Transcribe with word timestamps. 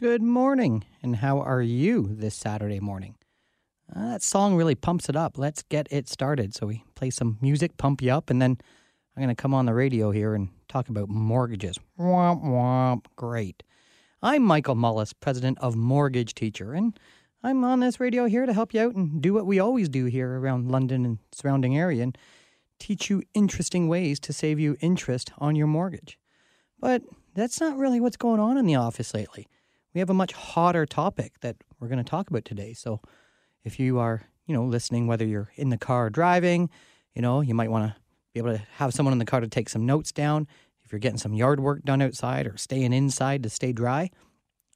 Good 0.00 0.22
morning, 0.22 0.86
and 1.02 1.16
how 1.16 1.40
are 1.40 1.60
you 1.60 2.08
this 2.10 2.34
Saturday 2.34 2.80
morning? 2.80 3.16
Uh, 3.94 4.12
that 4.12 4.22
song 4.22 4.56
really 4.56 4.74
pumps 4.74 5.10
it 5.10 5.14
up. 5.14 5.36
Let's 5.36 5.62
get 5.64 5.88
it 5.90 6.08
started. 6.08 6.54
So 6.54 6.68
we 6.68 6.84
play 6.94 7.10
some 7.10 7.36
music, 7.42 7.76
pump 7.76 8.00
you 8.00 8.10
up, 8.10 8.30
and 8.30 8.40
then 8.40 8.56
I'm 9.14 9.22
going 9.22 9.28
to 9.28 9.34
come 9.34 9.52
on 9.52 9.66
the 9.66 9.74
radio 9.74 10.10
here 10.10 10.34
and 10.34 10.48
talk 10.68 10.88
about 10.88 11.10
mortgages. 11.10 11.76
Womp 11.98 12.42
womp. 12.42 13.04
Great. 13.14 13.62
I'm 14.22 14.42
Michael 14.42 14.74
Mullis, 14.74 15.12
president 15.20 15.58
of 15.60 15.76
Mortgage 15.76 16.34
Teacher, 16.34 16.72
and 16.72 16.98
I'm 17.42 17.62
on 17.62 17.80
this 17.80 18.00
radio 18.00 18.24
here 18.24 18.46
to 18.46 18.54
help 18.54 18.72
you 18.72 18.80
out 18.80 18.94
and 18.94 19.20
do 19.20 19.34
what 19.34 19.44
we 19.44 19.60
always 19.60 19.90
do 19.90 20.06
here 20.06 20.38
around 20.40 20.70
London 20.70 21.04
and 21.04 21.18
surrounding 21.30 21.76
area 21.76 22.04
and 22.04 22.16
teach 22.78 23.10
you 23.10 23.22
interesting 23.34 23.86
ways 23.86 24.18
to 24.20 24.32
save 24.32 24.58
you 24.58 24.78
interest 24.80 25.30
on 25.36 25.56
your 25.56 25.66
mortgage. 25.66 26.18
But 26.78 27.02
that's 27.34 27.60
not 27.60 27.76
really 27.76 28.00
what's 28.00 28.16
going 28.16 28.40
on 28.40 28.56
in 28.56 28.64
the 28.64 28.76
office 28.76 29.12
lately 29.12 29.46
we 29.94 30.00
have 30.00 30.10
a 30.10 30.14
much 30.14 30.32
hotter 30.32 30.86
topic 30.86 31.40
that 31.40 31.56
we're 31.78 31.88
going 31.88 32.02
to 32.02 32.08
talk 32.08 32.30
about 32.30 32.44
today. 32.44 32.72
So 32.72 33.00
if 33.64 33.80
you 33.80 33.98
are, 33.98 34.22
you 34.46 34.54
know, 34.54 34.64
listening, 34.64 35.06
whether 35.06 35.24
you're 35.24 35.50
in 35.56 35.70
the 35.70 35.78
car 35.78 36.10
driving, 36.10 36.70
you 37.14 37.22
know, 37.22 37.40
you 37.40 37.54
might 37.54 37.70
want 37.70 37.92
to 37.92 37.96
be 38.32 38.40
able 38.40 38.52
to 38.52 38.62
have 38.76 38.94
someone 38.94 39.12
in 39.12 39.18
the 39.18 39.24
car 39.24 39.40
to 39.40 39.48
take 39.48 39.68
some 39.68 39.86
notes 39.86 40.12
down. 40.12 40.46
If 40.84 40.92
you're 40.92 41.00
getting 41.00 41.18
some 41.18 41.34
yard 41.34 41.60
work 41.60 41.82
done 41.84 42.02
outside 42.02 42.46
or 42.46 42.56
staying 42.56 42.92
inside 42.92 43.42
to 43.42 43.50
stay 43.50 43.72
dry, 43.72 44.10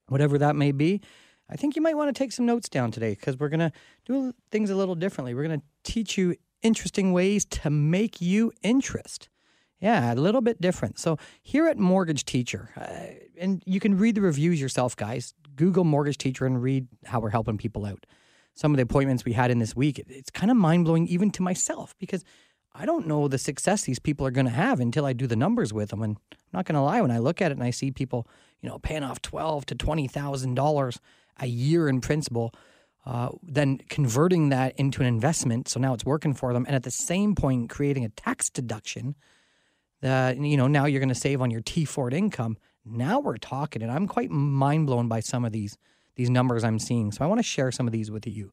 whatever 0.09 0.39
that 0.39 0.57
may 0.57 0.73
be, 0.73 1.01
I 1.49 1.57
think 1.57 1.77
you 1.77 1.83
might 1.83 1.97
want 1.97 2.15
to 2.15 2.19
take 2.19 2.33
some 2.33 2.47
notes 2.47 2.69
down 2.69 2.91
today 2.91 3.11
because 3.11 3.39
we're 3.39 3.49
going 3.49 3.61
to 3.61 3.73
do 4.07 4.33
things 4.51 4.71
a 4.71 4.77
little 4.77 4.95
differently. 4.95 5.35
We're 5.35 5.47
going 5.47 5.61
to 5.61 5.67
teach 5.83 6.17
you 6.17 6.37
interesting 6.63 7.13
ways 7.13 7.45
to 7.45 7.71
make 7.71 8.21
you 8.21 8.53
interest. 8.63 9.29
Yeah, 9.81 10.13
a 10.13 10.15
little 10.15 10.41
bit 10.41 10.61
different. 10.61 10.99
So 10.99 11.19
here 11.43 11.67
at 11.67 11.79
Mortgage 11.79 12.25
Teacher, 12.25 12.71
uh, 12.77 13.15
and 13.39 13.63
you 13.67 13.81
can 13.81 13.99
read 13.99 14.15
the 14.15 14.23
reviews 14.23 14.61
yourself, 14.61 14.97
guys. 14.97 15.35
Google 15.57 15.85
Mortgage 15.85 16.19
Teacher 16.19 16.47
and 16.47 16.63
read 16.63 16.89
how 17.05 17.21
we're 17.21 17.31
helping 17.31 17.59
people 17.59 17.85
out. 17.85 18.07
Some 18.55 18.73
of 18.73 18.77
the 18.77 18.83
appointments 18.83 19.25
we 19.25 19.33
had 19.33 19.51
in 19.51 19.59
this 19.59 19.77
week, 19.77 19.99
it's 20.09 20.31
kind 20.31 20.51
of 20.51 20.57
mind 20.57 20.85
blowing 20.85 21.07
even 21.09 21.31
to 21.33 21.43
myself 21.43 21.95
because 21.99 22.25
I 22.75 22.87
don't 22.87 23.07
know 23.07 23.29
the 23.29 23.39
success 23.39 23.83
these 23.83 23.99
people 23.99 24.27
are 24.27 24.33
going 24.33 24.47
to 24.47 24.53
have 24.53 24.81
until 24.81 25.07
I 25.07 25.13
do 25.13 25.27
the 25.27 25.37
numbers 25.37 25.73
with 25.73 25.91
them. 25.91 26.03
And 26.03 26.17
I'm 26.33 26.39
not 26.53 26.65
going 26.65 26.75
to 26.75 26.81
lie, 26.81 27.01
when 27.01 27.11
I 27.11 27.19
look 27.19 27.43
at 27.43 27.51
it 27.51 27.57
and 27.57 27.63
I 27.63 27.71
see 27.71 27.91
people, 27.91 28.27
you 28.61 28.69
know, 28.69 28.79
paying 28.79 29.05
off 29.05 29.21
twelve 29.23 29.67
to 29.67 29.75
twenty 29.75 30.09
thousand 30.09 30.55
dollars 30.55 30.99
a 31.39 31.47
year 31.47 31.89
in 31.89 32.01
principal, 32.01 32.55
uh, 33.07 33.31
then 33.43 33.79
converting 33.89 34.49
that 34.49 34.75
into 34.79 35.03
an 35.03 35.07
investment, 35.07 35.69
so 35.69 35.79
now 35.79 35.93
it's 35.93 36.05
working 36.05 36.33
for 36.33 36.53
them, 36.53 36.65
and 36.67 36.75
at 36.75 36.85
the 36.85 36.91
same 36.91 37.35
point 37.35 37.69
creating 37.69 38.05
a 38.05 38.09
tax 38.09 38.49
deduction 38.49 39.15
that 40.01 40.37
you 40.37 40.57
know 40.57 40.67
now 40.67 40.87
you're 40.87 41.01
going 41.01 41.09
to 41.09 41.15
save 41.15 41.41
on 41.41 41.51
your 41.51 41.63
T4 41.63 42.13
income. 42.13 42.57
Now 42.85 43.21
we're 43.21 43.39
talking, 43.39 43.83
and 43.83 43.91
I'm 43.91 44.07
quite 44.07 44.31
mind 44.31 44.87
blown 44.87 45.09
by 45.09 45.21
some 45.21 45.45
of 45.45 45.53
these 45.53 45.79
these 46.17 46.31
numbers 46.31 46.65
I'm 46.65 46.79
seeing. 46.79 47.13
So 47.13 47.25
I 47.25 47.27
want 47.27 47.39
to 47.39 47.45
share 47.45 47.73
some 47.73 47.87
of 47.87 47.93
these 47.93 48.11
with 48.11 48.27
you. 48.27 48.53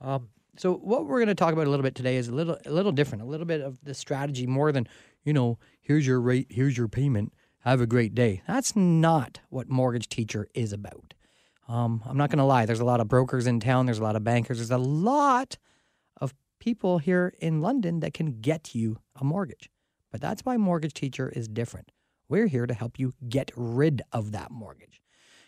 Um, 0.00 0.28
so 0.56 0.74
what 0.74 1.06
we're 1.06 1.18
going 1.18 1.28
to 1.28 1.34
talk 1.34 1.52
about 1.52 1.66
a 1.66 1.70
little 1.70 1.82
bit 1.82 1.94
today 1.94 2.16
is 2.16 2.28
a 2.28 2.34
little 2.34 2.58
a 2.64 2.70
little 2.70 2.92
different, 2.92 3.22
a 3.22 3.26
little 3.26 3.46
bit 3.46 3.60
of 3.60 3.78
the 3.82 3.94
strategy 3.94 4.46
more 4.46 4.72
than 4.72 4.86
you 5.24 5.32
know. 5.32 5.58
Here's 5.80 6.06
your 6.06 6.20
rate. 6.20 6.46
Here's 6.50 6.76
your 6.76 6.88
payment. 6.88 7.32
Have 7.60 7.80
a 7.80 7.86
great 7.86 8.14
day. 8.14 8.42
That's 8.46 8.76
not 8.76 9.40
what 9.48 9.70
mortgage 9.70 10.08
teacher 10.08 10.48
is 10.54 10.72
about. 10.72 11.14
Um, 11.66 12.02
I'm 12.04 12.16
not 12.18 12.28
going 12.28 12.38
to 12.38 12.44
lie. 12.44 12.66
There's 12.66 12.80
a 12.80 12.84
lot 12.84 13.00
of 13.00 13.08
brokers 13.08 13.46
in 13.46 13.58
town. 13.58 13.86
There's 13.86 13.98
a 13.98 14.02
lot 14.02 14.16
of 14.16 14.24
bankers. 14.24 14.58
There's 14.58 14.70
a 14.70 14.76
lot 14.76 15.56
of 16.20 16.34
people 16.58 16.98
here 16.98 17.32
in 17.38 17.62
London 17.62 18.00
that 18.00 18.12
can 18.12 18.40
get 18.40 18.74
you 18.74 18.98
a 19.18 19.24
mortgage. 19.24 19.70
But 20.14 20.20
that's 20.20 20.42
why 20.42 20.56
Mortgage 20.56 20.94
Teacher 20.94 21.28
is 21.28 21.48
different. 21.48 21.90
We're 22.28 22.46
here 22.46 22.68
to 22.68 22.74
help 22.74 23.00
you 23.00 23.14
get 23.28 23.50
rid 23.56 24.00
of 24.12 24.30
that 24.30 24.52
mortgage. 24.52 25.02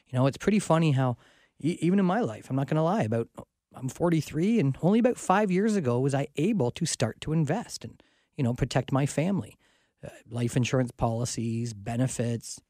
You 0.09 0.19
know, 0.19 0.27
it's 0.27 0.39
pretty 0.39 0.59
funny 0.59 0.91
how, 0.91 1.19
even 1.61 2.01
in 2.01 2.05
my 2.05 2.19
life, 2.19 2.51
I'm 2.51 2.57
not 2.57 2.67
going 2.67 2.75
to 2.75 2.83
lie, 2.83 3.05
about 3.05 3.29
I'm 3.77 3.89
43, 3.89 4.59
and 4.59 4.77
only 4.83 4.99
about 4.99 5.19
five 5.19 5.53
years 5.53 5.77
ago 5.77 6.01
was 6.01 6.17
I 6.17 6.27
able 6.35 6.73
to 6.73 6.85
start 6.85 7.21
to 7.21 7.33
invest 7.33 7.85
and, 7.85 8.03
you 8.37 8.43
know, 8.43 8.55
protect 8.55 8.91
my 8.91 9.07
family. 9.07 9.57
Uh, 10.05 10.09
life 10.29 10.57
insurance 10.57 10.91
policies, 10.91 11.73
benefits. 11.73 12.61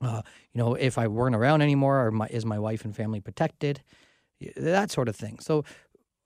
Uh, 0.00 0.22
you 0.52 0.60
know, 0.60 0.74
if 0.74 0.98
I 0.98 1.06
weren't 1.06 1.36
around 1.36 1.62
anymore, 1.62 2.04
or 2.04 2.10
my, 2.10 2.26
is 2.26 2.44
my 2.44 2.58
wife 2.58 2.84
and 2.84 2.96
family 2.96 3.20
protected? 3.20 3.80
That 4.56 4.90
sort 4.90 5.08
of 5.08 5.14
thing. 5.14 5.38
So 5.38 5.64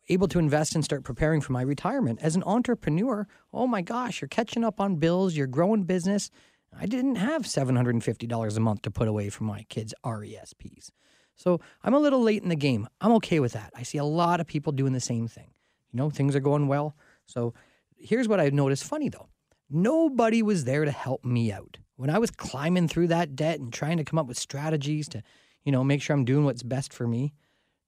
able 0.09 0.29
to 0.29 0.39
invest 0.39 0.75
and 0.75 0.85
start 0.85 1.05
preparing 1.05 1.41
for 1.41 1.53
my 1.53 1.63
retirement. 1.63 2.21
As 2.23 2.37
an 2.37 2.43
entrepreneur, 2.45 3.27
oh 3.53 3.67
my 3.67 3.83
gosh, 3.83 4.21
you're 4.21 4.29
catching 4.29 4.65
up 4.65 4.81
on 4.81 4.97
bills, 4.97 5.37
you're 5.37 5.47
growing 5.47 5.85
business. 5.85 6.31
I 6.79 6.87
didn't 6.87 7.17
have 7.17 7.43
$750 7.43 8.57
a 8.57 8.61
month 8.61 8.83
to 8.83 8.91
put 8.91 9.09
away 9.09 9.29
for 9.29 9.45
my 9.45 9.65
kids' 9.69 9.95
RESPs. 10.05 10.91
So 11.37 11.61
I'm 11.83 11.95
a 11.95 11.99
little 11.99 12.23
late 12.23 12.43
in 12.43 12.49
the 12.49 12.57
game. 12.57 12.89
I'm 13.01 13.12
okay 13.12 13.41
with 13.41 13.53
that. 13.53 13.73
I 13.75 13.83
see 13.83 13.99
a 13.99 14.05
lot 14.05 14.41
of 14.41 14.47
people 14.47 14.73
doing 14.73 14.93
the 14.93 15.01
same 15.01 15.29
thing. 15.29 15.51
You 15.93 15.99
know, 15.99 16.11
things 16.11 16.35
are 16.35 16.41
going 16.41 16.69
well. 16.69 16.97
So 17.27 17.55
here's 17.97 18.29
what 18.29 18.41
I've 18.41 18.53
noticed 18.53 18.85
funny 18.85 19.09
though 19.09 19.29
nobody 19.75 20.43
was 20.43 20.65
there 20.65 20.85
to 20.85 20.91
help 20.91 21.25
me 21.25 21.51
out. 21.51 21.79
When 21.97 22.11
I 22.11 22.19
was 22.19 22.31
climbing 22.31 22.89
through 22.89 23.09
that 23.09 23.35
debt 23.35 23.59
and 23.59 23.73
trying 23.73 23.97
to 23.97 24.05
come 24.05 24.19
up 24.19 24.27
with 24.27 24.39
strategies 24.39 25.09
to, 25.09 25.23
you 25.65 25.73
know, 25.73 25.83
make 25.83 26.03
sure 26.03 26.15
I'm 26.15 26.27
doing 26.27 26.45
what's 26.45 26.62
best 26.62 26.93
for 26.93 27.07
me, 27.07 27.33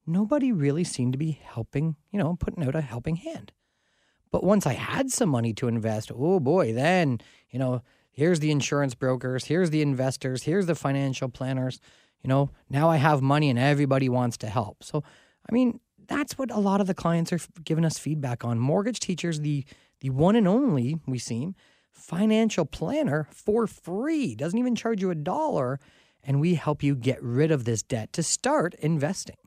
nobody 0.07 0.51
really 0.51 0.83
seemed 0.83 1.13
to 1.13 1.17
be 1.17 1.39
helping, 1.43 1.95
you 2.11 2.19
know, 2.19 2.35
putting 2.39 2.63
out 2.63 2.75
a 2.75 2.81
helping 2.81 3.17
hand. 3.17 3.51
But 4.31 4.43
once 4.43 4.65
I 4.65 4.73
had 4.73 5.11
some 5.11 5.29
money 5.29 5.53
to 5.53 5.67
invest, 5.67 6.11
oh 6.13 6.39
boy, 6.39 6.73
then, 6.73 7.19
you 7.49 7.59
know, 7.59 7.81
here's 8.11 8.39
the 8.39 8.51
insurance 8.51 8.95
brokers, 8.95 9.45
here's 9.45 9.69
the 9.69 9.81
investors, 9.81 10.43
here's 10.43 10.65
the 10.65 10.75
financial 10.75 11.29
planners. 11.29 11.79
You 12.21 12.29
know, 12.29 12.51
now 12.69 12.89
I 12.89 12.97
have 12.97 13.21
money 13.21 13.49
and 13.49 13.59
everybody 13.59 14.09
wants 14.09 14.37
to 14.37 14.47
help. 14.47 14.83
So, 14.83 15.03
I 15.49 15.53
mean, 15.53 15.79
that's 16.07 16.37
what 16.37 16.51
a 16.51 16.59
lot 16.59 16.81
of 16.81 16.87
the 16.87 16.93
clients 16.93 17.31
are 17.31 17.39
giving 17.63 17.85
us 17.85 17.97
feedback 17.97 18.43
on. 18.43 18.59
Mortgage 18.59 18.99
teachers, 18.99 19.39
the 19.39 19.65
the 20.01 20.09
one 20.09 20.35
and 20.35 20.47
only, 20.47 20.97
we 21.07 21.17
seem, 21.17 21.55
financial 21.91 22.65
planner 22.65 23.27
for 23.31 23.65
free. 23.65 24.35
Doesn't 24.35 24.59
even 24.59 24.75
charge 24.75 25.01
you 25.01 25.09
a 25.09 25.15
dollar. 25.15 25.79
And 26.23 26.41
we 26.41 26.55
help 26.55 26.83
you 26.83 26.95
get 26.95 27.21
rid 27.23 27.51
of 27.51 27.65
this 27.65 27.83
debt 27.83 28.11
to 28.13 28.23
start 28.23 28.73
investing. 28.75 29.37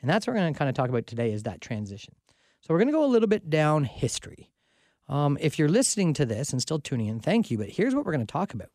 And 0.00 0.10
that's 0.10 0.26
what 0.26 0.34
we're 0.34 0.40
going 0.40 0.52
to 0.52 0.58
kind 0.58 0.68
of 0.68 0.74
talk 0.74 0.88
about 0.88 1.06
today 1.06 1.32
is 1.32 1.42
that 1.44 1.60
transition. 1.60 2.14
So 2.60 2.74
we're 2.74 2.78
going 2.78 2.88
to 2.88 2.92
go 2.92 3.04
a 3.04 3.06
little 3.06 3.28
bit 3.28 3.50
down 3.50 3.84
history. 3.84 4.50
Um, 5.08 5.36
if 5.40 5.58
you're 5.58 5.68
listening 5.68 6.14
to 6.14 6.26
this 6.26 6.52
and 6.52 6.62
still 6.62 6.78
tuning 6.78 7.08
in, 7.08 7.20
thank 7.20 7.50
you. 7.50 7.58
But 7.58 7.70
here's 7.70 7.94
what 7.94 8.04
we're 8.04 8.12
going 8.12 8.26
to 8.26 8.32
talk 8.32 8.54
about. 8.54 8.70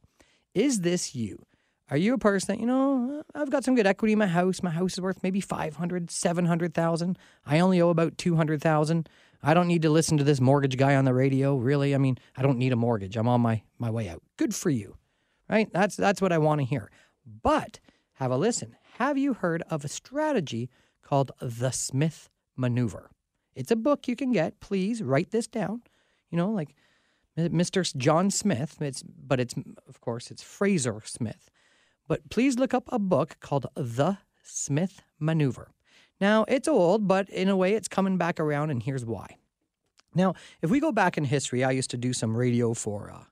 Is 0.54 0.82
this 0.82 1.16
you? 1.16 1.46
Are 1.90 1.98
you 1.98 2.16
a 2.16 2.18
person 2.18 2.56
that, 2.56 2.60
you 2.60 2.66
know, 2.66 3.24
I've 3.36 3.52
got 3.52 3.64
some 3.64 3.76
good 3.76 3.86
equity 3.86 4.14
in 4.14 4.20
my 4.20 4.28
house. 4.28 4.64
My 4.64 4.72
house 4.72 4.94
is 4.94 5.02
worth 5.02 5.22
maybe 5.22 5.40
500, 5.40 6.10
700,000. 6.10 7.18
I 7.46 7.60
only 7.60 7.80
owe 7.80 7.90
about 7.90 8.18
200,000. 8.18 9.08
I 9.44 9.54
don't 9.54 9.68
need 9.68 9.84
to 9.84 9.92
listen 9.92 10.18
to 10.18 10.24
this 10.24 10.42
mortgage 10.42 10.78
guy 10.78 10.96
on 10.96 11.06
the 11.06 11.14
radio. 11.14 11.56
Really? 11.56 11.94
I 11.94 12.00
mean, 12.00 12.18
I 12.36 12.42
don't 12.42 12.58
need 12.58 12.74
a 12.74 12.78
mortgage. 12.78 13.16
I'm 13.16 13.28
on 13.28 13.42
my, 13.42 13.62
my 13.78 13.92
way 13.92 14.10
out. 14.10 14.24
Good 14.38 14.56
for 14.56 14.72
you. 14.72 14.98
Right? 15.48 15.72
That's 15.72 15.96
that's 15.96 16.22
what 16.22 16.32
I 16.32 16.40
want 16.40 16.62
to 16.62 16.66
hear. 16.66 16.90
But 17.44 17.80
have 18.14 18.32
a 18.32 18.38
listen. 18.38 18.76
Have 18.98 19.20
you 19.20 19.36
heard 19.36 19.62
of 19.70 19.86
a 19.86 19.88
strategy 19.88 20.72
called 21.06 21.32
The 21.40 21.72
Smith 21.72 22.30
Maneuver. 22.58 23.10
It's 23.56 23.72
a 23.72 23.78
book 23.78 24.08
you 24.08 24.18
can 24.18 24.34
get. 24.34 24.60
Please 24.60 25.02
write 25.02 25.32
this 25.32 25.48
down. 25.48 25.84
You 26.30 26.38
know, 26.38 26.50
like 26.50 26.76
Mr. 27.38 27.96
John 27.96 28.30
Smith. 28.32 28.82
It's 28.82 29.04
but 29.04 29.40
it's 29.40 29.56
of 29.88 30.02
course 30.02 30.32
it's 30.32 30.44
Fraser 30.44 31.02
Smith. 31.06 31.50
But 32.08 32.30
please 32.30 32.60
look 32.60 32.74
up 32.74 32.84
a 32.90 33.00
book 33.00 33.38
called 33.40 33.68
The 33.76 34.18
Smith 34.44 35.02
Maneuver. 35.20 35.72
Now, 36.22 36.46
it's 36.48 36.68
old, 36.68 37.08
but 37.08 37.30
in 37.30 37.50
a 37.50 37.58
way 37.58 37.74
it's 37.74 37.88
coming 37.88 38.18
back 38.18 38.40
around 38.40 38.70
and 38.70 38.82
here's 38.82 39.06
why. 39.06 39.38
Now, 40.14 40.36
if 40.62 40.70
we 40.70 40.80
go 40.80 40.92
back 40.92 41.18
in 41.18 41.26
history, 41.26 41.64
I 41.64 41.72
used 41.72 41.90
to 41.92 41.98
do 41.98 42.14
some 42.14 42.38
radio 42.38 42.74
for 42.74 43.12
uh, 43.12 43.24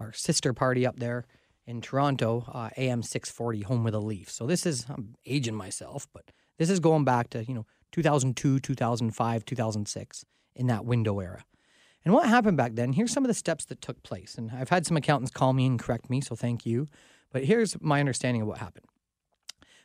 our 0.00 0.12
sister 0.12 0.52
party 0.52 0.84
up 0.84 0.98
there 0.98 1.24
in 1.66 1.80
Toronto, 1.80 2.44
uh, 2.52 2.70
AM 2.76 3.02
640, 3.02 3.62
Home 3.62 3.84
with 3.84 3.94
a 3.94 4.00
Leaf. 4.00 4.30
So 4.30 4.46
this 4.46 4.66
is, 4.66 4.86
I'm 4.88 5.14
aging 5.24 5.54
myself, 5.54 6.08
but 6.12 6.30
this 6.58 6.70
is 6.70 6.80
going 6.80 7.04
back 7.04 7.30
to, 7.30 7.44
you 7.44 7.54
know, 7.54 7.66
2002, 7.92 8.60
2005, 8.60 9.44
2006, 9.44 10.24
in 10.54 10.66
that 10.66 10.84
window 10.84 11.20
era. 11.20 11.44
And 12.04 12.14
what 12.14 12.28
happened 12.28 12.56
back 12.56 12.74
then, 12.74 12.92
here's 12.92 13.12
some 13.12 13.24
of 13.24 13.28
the 13.28 13.34
steps 13.34 13.64
that 13.66 13.80
took 13.80 14.02
place. 14.02 14.36
And 14.36 14.50
I've 14.52 14.68
had 14.68 14.86
some 14.86 14.96
accountants 14.96 15.32
call 15.32 15.52
me 15.52 15.66
and 15.66 15.78
correct 15.78 16.08
me, 16.08 16.20
so 16.20 16.36
thank 16.36 16.64
you. 16.64 16.86
But 17.32 17.44
here's 17.44 17.80
my 17.80 18.00
understanding 18.00 18.42
of 18.42 18.48
what 18.48 18.58
happened. 18.58 18.86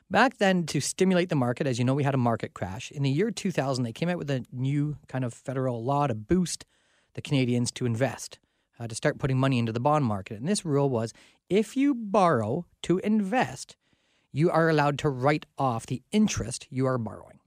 Back 0.10 0.38
then, 0.38 0.66
to 0.68 0.82
stimulate 0.82 1.30
the 1.30 1.36
market, 1.36 1.68
as 1.68 1.80
you 1.80 1.86
know, 1.86 1.94
we 1.94 2.04
had 2.04 2.14
a 2.14 2.20
market 2.20 2.54
crash. 2.54 2.92
In 2.92 3.02
the 3.02 3.10
year 3.10 3.32
2000, 3.32 3.84
they 3.84 3.94
came 3.94 4.10
out 4.10 4.18
with 4.18 4.30
a 4.30 4.44
new 4.52 4.98
kind 5.08 5.24
of 5.24 5.34
federal 5.34 5.84
law 5.84 6.06
to 6.06 6.14
boost 6.14 6.66
the 7.14 7.22
Canadians 7.22 7.72
to 7.72 7.86
invest, 7.86 8.38
uh, 8.80 8.88
to 8.88 8.96
start 8.96 9.20
putting 9.20 9.38
money 9.38 9.58
into 9.58 9.72
the 9.72 9.80
bond 9.80 10.06
market. 10.06 10.38
And 10.38 10.48
this 10.48 10.66
rule 10.66 10.90
was 10.90 11.14
if 11.50 11.76
you 11.76 11.96
borrow 11.96 12.66
to 12.84 13.00
invest, 13.00 13.78
you 14.32 14.50
are 14.50 14.70
allowed 14.70 14.98
to 15.00 15.10
write 15.10 15.46
off 15.58 15.86
the 15.86 16.02
interest 16.12 16.68
you 16.70 16.86
are 16.86 16.98
borrowing. 16.98 17.40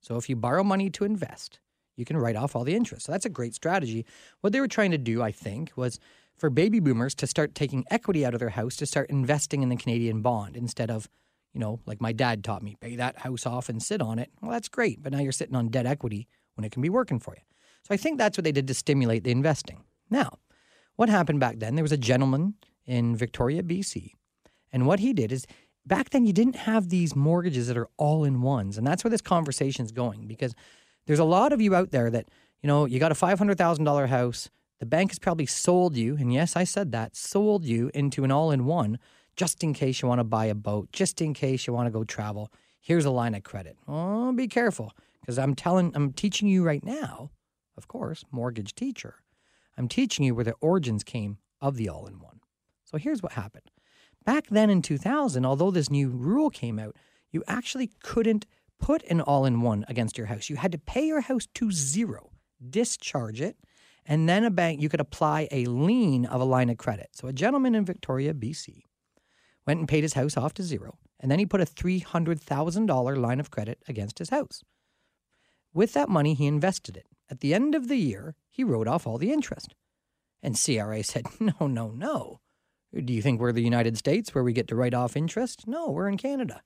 So 0.00 0.16
if 0.16 0.28
you 0.28 0.36
borrow 0.36 0.62
money 0.62 0.90
to 0.90 1.04
invest, 1.04 1.58
you 1.96 2.04
can 2.04 2.16
write 2.16 2.36
off 2.36 2.54
all 2.54 2.64
the 2.64 2.76
interest. 2.76 3.06
So 3.06 3.12
that's 3.12 3.26
a 3.26 3.30
great 3.30 3.54
strategy. 3.54 4.06
What 4.40 4.52
they 4.52 4.60
were 4.60 4.68
trying 4.68 4.92
to 4.92 4.98
do, 4.98 5.20
I 5.20 5.32
think, 5.32 5.72
was 5.76 5.98
for 6.36 6.48
baby 6.48 6.78
boomers 6.78 7.14
to 7.16 7.26
start 7.26 7.54
taking 7.54 7.84
equity 7.90 8.24
out 8.24 8.34
of 8.34 8.40
their 8.40 8.50
house 8.50 8.76
to 8.76 8.86
start 8.86 9.10
investing 9.10 9.62
in 9.62 9.68
the 9.68 9.76
Canadian 9.76 10.22
bond 10.22 10.56
instead 10.56 10.90
of, 10.90 11.08
you 11.52 11.60
know, 11.60 11.80
like 11.84 12.00
my 12.00 12.12
dad 12.12 12.44
taught 12.44 12.62
me, 12.62 12.76
pay 12.80 12.94
that 12.96 13.18
house 13.18 13.44
off 13.44 13.68
and 13.68 13.82
sit 13.82 14.00
on 14.00 14.20
it. 14.20 14.30
Well, 14.40 14.52
that's 14.52 14.68
great, 14.68 15.02
but 15.02 15.12
now 15.12 15.18
you're 15.18 15.32
sitting 15.32 15.56
on 15.56 15.68
debt 15.68 15.86
equity 15.86 16.28
when 16.54 16.64
it 16.64 16.70
can 16.70 16.82
be 16.82 16.88
working 16.88 17.18
for 17.18 17.34
you. 17.34 17.42
So 17.82 17.92
I 17.92 17.96
think 17.96 18.18
that's 18.18 18.38
what 18.38 18.44
they 18.44 18.52
did 18.52 18.68
to 18.68 18.74
stimulate 18.74 19.24
the 19.24 19.32
investing. 19.32 19.82
Now, 20.08 20.38
what 20.94 21.08
happened 21.08 21.40
back 21.40 21.58
then? 21.58 21.74
There 21.74 21.84
was 21.84 21.92
a 21.92 21.96
gentleman 21.96 22.54
in 22.86 23.16
Victoria, 23.16 23.62
BC, 23.62 24.12
and 24.72 24.86
what 24.86 25.00
he 25.00 25.12
did 25.12 25.32
is 25.32 25.46
back 25.88 26.10
then 26.10 26.26
you 26.26 26.32
didn't 26.32 26.56
have 26.56 26.88
these 26.88 27.16
mortgages 27.16 27.66
that 27.68 27.76
are 27.76 27.88
all 27.96 28.24
in 28.24 28.42
ones, 28.42 28.78
and 28.78 28.86
that's 28.86 29.02
where 29.02 29.10
this 29.10 29.20
conversation 29.20 29.84
is 29.84 29.92
going 29.92 30.26
because 30.26 30.54
there's 31.06 31.18
a 31.18 31.24
lot 31.24 31.52
of 31.52 31.60
you 31.60 31.74
out 31.74 31.90
there 31.90 32.10
that 32.10 32.28
you 32.62 32.68
know 32.68 32.84
you 32.84 32.98
got 32.98 33.12
a 33.12 33.16
five 33.16 33.38
hundred 33.38 33.58
thousand 33.58 33.84
dollar 33.84 34.06
house. 34.06 34.50
The 34.78 34.86
bank 34.86 35.10
has 35.10 35.18
probably 35.18 35.46
sold 35.46 35.96
you, 35.96 36.16
and 36.16 36.32
yes, 36.32 36.54
I 36.54 36.62
said 36.62 36.92
that, 36.92 37.16
sold 37.16 37.64
you 37.64 37.90
into 37.94 38.22
an 38.22 38.30
all 38.30 38.52
in 38.52 38.64
one 38.64 38.98
just 39.38 39.62
in 39.62 39.72
case 39.72 40.02
you 40.02 40.08
want 40.08 40.18
to 40.18 40.24
buy 40.24 40.46
a 40.46 40.54
boat, 40.54 40.90
just 40.92 41.22
in 41.22 41.32
case 41.32 41.66
you 41.66 41.72
want 41.72 41.86
to 41.86 41.92
go 41.92 42.02
travel. 42.02 42.52
Here's 42.80 43.04
a 43.04 43.10
line 43.10 43.36
of 43.36 43.44
credit. 43.44 43.76
Oh, 43.86 44.32
be 44.32 44.48
careful 44.48 44.92
because 45.20 45.38
I'm 45.38 45.54
telling, 45.54 45.92
I'm 45.94 46.12
teaching 46.12 46.48
you 46.48 46.64
right 46.64 46.84
now, 46.84 47.30
of 47.76 47.86
course, 47.86 48.24
mortgage 48.32 48.74
teacher. 48.74 49.22
I'm 49.76 49.86
teaching 49.86 50.24
you 50.24 50.34
where 50.34 50.44
the 50.44 50.54
origins 50.60 51.04
came 51.04 51.38
of 51.60 51.76
the 51.76 51.88
all 51.88 52.06
in 52.06 52.18
one. 52.18 52.40
So 52.84 52.98
here's 52.98 53.22
what 53.22 53.32
happened. 53.32 53.70
Back 54.28 54.48
then 54.50 54.68
in 54.68 54.82
2000, 54.82 55.46
although 55.46 55.70
this 55.70 55.88
new 55.88 56.10
rule 56.10 56.50
came 56.50 56.78
out, 56.78 56.94
you 57.30 57.42
actually 57.48 57.92
couldn't 58.02 58.44
put 58.78 59.02
an 59.04 59.22
all 59.22 59.46
in 59.46 59.62
one 59.62 59.86
against 59.88 60.18
your 60.18 60.26
house. 60.26 60.50
You 60.50 60.56
had 60.56 60.72
to 60.72 60.78
pay 60.78 61.06
your 61.06 61.22
house 61.22 61.48
to 61.54 61.72
zero, 61.72 62.32
discharge 62.68 63.40
it, 63.40 63.56
and 64.04 64.28
then 64.28 64.44
a 64.44 64.50
bank, 64.50 64.82
you 64.82 64.90
could 64.90 65.00
apply 65.00 65.48
a 65.50 65.64
lien 65.64 66.26
of 66.26 66.42
a 66.42 66.44
line 66.44 66.68
of 66.68 66.76
credit. 66.76 67.08
So 67.12 67.26
a 67.26 67.32
gentleman 67.32 67.74
in 67.74 67.86
Victoria, 67.86 68.34
BC, 68.34 68.82
went 69.66 69.80
and 69.80 69.88
paid 69.88 70.04
his 70.04 70.12
house 70.12 70.36
off 70.36 70.52
to 70.54 70.62
zero, 70.62 70.98
and 71.18 71.30
then 71.30 71.38
he 71.38 71.46
put 71.46 71.62
a 71.62 71.64
$300,000 71.64 73.16
line 73.16 73.40
of 73.40 73.50
credit 73.50 73.82
against 73.88 74.18
his 74.18 74.28
house. 74.28 74.62
With 75.72 75.94
that 75.94 76.10
money, 76.10 76.34
he 76.34 76.46
invested 76.46 76.98
it. 76.98 77.06
At 77.30 77.40
the 77.40 77.54
end 77.54 77.74
of 77.74 77.88
the 77.88 77.96
year, 77.96 78.34
he 78.50 78.62
wrote 78.62 78.88
off 78.88 79.06
all 79.06 79.16
the 79.16 79.32
interest. 79.32 79.74
And 80.42 80.62
CRA 80.62 81.02
said, 81.02 81.24
No, 81.40 81.66
no, 81.66 81.92
no. 81.92 82.40
Do 82.94 83.12
you 83.12 83.22
think 83.22 83.40
we're 83.40 83.52
the 83.52 83.62
United 83.62 83.98
States 83.98 84.34
where 84.34 84.44
we 84.44 84.52
get 84.52 84.68
to 84.68 84.76
write 84.76 84.94
off 84.94 85.16
interest? 85.16 85.66
No, 85.66 85.90
we're 85.90 86.08
in 86.08 86.16
Canada. 86.16 86.62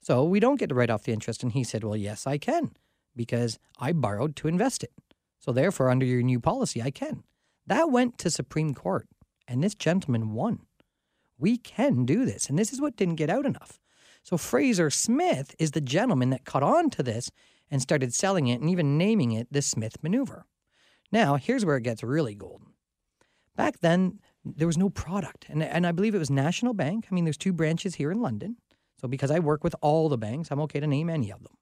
So 0.00 0.24
we 0.24 0.40
don't 0.40 0.58
get 0.58 0.68
to 0.70 0.74
write 0.74 0.90
off 0.90 1.02
the 1.02 1.12
interest. 1.12 1.42
And 1.42 1.52
he 1.52 1.64
said, 1.64 1.84
Well, 1.84 1.96
yes, 1.96 2.26
I 2.26 2.38
can, 2.38 2.72
because 3.14 3.58
I 3.78 3.92
borrowed 3.92 4.36
to 4.36 4.48
invest 4.48 4.82
it. 4.82 4.92
So 5.38 5.52
therefore, 5.52 5.90
under 5.90 6.06
your 6.06 6.22
new 6.22 6.40
policy, 6.40 6.82
I 6.82 6.90
can. 6.90 7.24
That 7.66 7.90
went 7.90 8.18
to 8.18 8.30
Supreme 8.30 8.74
Court, 8.74 9.06
and 9.46 9.62
this 9.62 9.74
gentleman 9.74 10.32
won 10.32 10.60
we 11.38 11.56
can 11.56 12.04
do 12.04 12.24
this. 12.24 12.48
And 12.48 12.58
this 12.58 12.72
is 12.72 12.80
what 12.80 12.96
didn't 12.96 13.14
get 13.14 13.30
out 13.30 13.46
enough. 13.46 13.78
So 14.22 14.36
Fraser 14.36 14.90
Smith 14.90 15.54
is 15.58 15.70
the 15.70 15.80
gentleman 15.80 16.30
that 16.30 16.44
caught 16.44 16.62
on 16.62 16.90
to 16.90 17.02
this 17.02 17.30
and 17.70 17.80
started 17.80 18.12
selling 18.12 18.48
it 18.48 18.60
and 18.60 18.68
even 18.68 18.98
naming 18.98 19.32
it 19.32 19.46
the 19.50 19.62
Smith 19.62 20.02
maneuver. 20.02 20.44
Now, 21.12 21.36
here's 21.36 21.64
where 21.64 21.76
it 21.76 21.84
gets 21.84 22.02
really 22.02 22.34
golden. 22.34 22.74
Back 23.56 23.80
then, 23.80 24.20
there 24.56 24.66
was 24.66 24.78
no 24.78 24.88
product. 24.88 25.46
And, 25.48 25.62
and 25.62 25.86
I 25.86 25.92
believe 25.92 26.14
it 26.14 26.18
was 26.18 26.30
National 26.30 26.74
Bank. 26.74 27.06
I 27.10 27.14
mean, 27.14 27.24
there's 27.24 27.36
two 27.36 27.52
branches 27.52 27.96
here 27.96 28.10
in 28.10 28.20
London. 28.20 28.56
So 29.00 29.08
because 29.08 29.30
I 29.30 29.38
work 29.38 29.62
with 29.62 29.74
all 29.80 30.08
the 30.08 30.18
banks, 30.18 30.50
I'm 30.50 30.60
okay 30.60 30.80
to 30.80 30.86
name 30.86 31.08
any 31.08 31.30
of 31.30 31.42
them. 31.42 31.52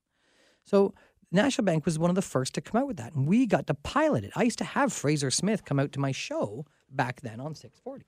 So 0.65 0.94
National 1.31 1.65
Bank 1.65 1.85
was 1.85 1.99
one 1.99 2.11
of 2.11 2.17
the 2.17 2.23
first 2.23 2.55
to 2.55 2.61
come 2.61 2.81
out 2.81 2.87
with 2.87 2.97
that. 2.97 3.15
And 3.15 3.27
we 3.27 3.47
got 3.47 3.67
to 3.67 3.75
pilot 3.75 4.25
it. 4.25 4.33
I 4.35 4.43
used 4.43 4.59
to 4.59 4.65
have 4.65 4.93
Fraser 4.93 5.31
Smith 5.31 5.65
come 5.65 5.79
out 5.79 5.93
to 5.93 6.00
my 6.00 6.12
show 6.12 6.67
back 6.91 7.21
then 7.21 7.41
on 7.41 7.55
640. 7.55 8.06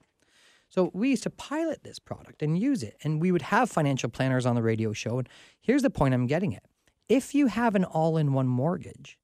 So 0.71 0.91
we 0.93 1.11
used 1.11 1.23
to 1.23 1.31
pilot 1.31 1.83
this 1.83 1.99
product 1.99 2.43
and 2.43 2.59
use 2.59 2.83
it, 2.83 2.97
and 3.03 3.23
we 3.23 3.33
would 3.33 3.43
have 3.43 3.71
financial 3.71 4.11
planners 4.11 4.45
on 4.45 4.55
the 4.55 4.63
radio 4.63 4.93
show. 4.93 5.19
And 5.19 5.29
here's 5.61 5.83
the 5.83 5.91
point 5.91 6.13
I'm 6.15 6.27
getting 6.27 6.55
at 6.55 6.65
if 7.09 7.35
you 7.35 7.47
have 7.47 7.75
an 7.75 7.85
all 7.85 8.19
in 8.19 8.35
one 8.35 8.47
mortgage, 8.47 9.19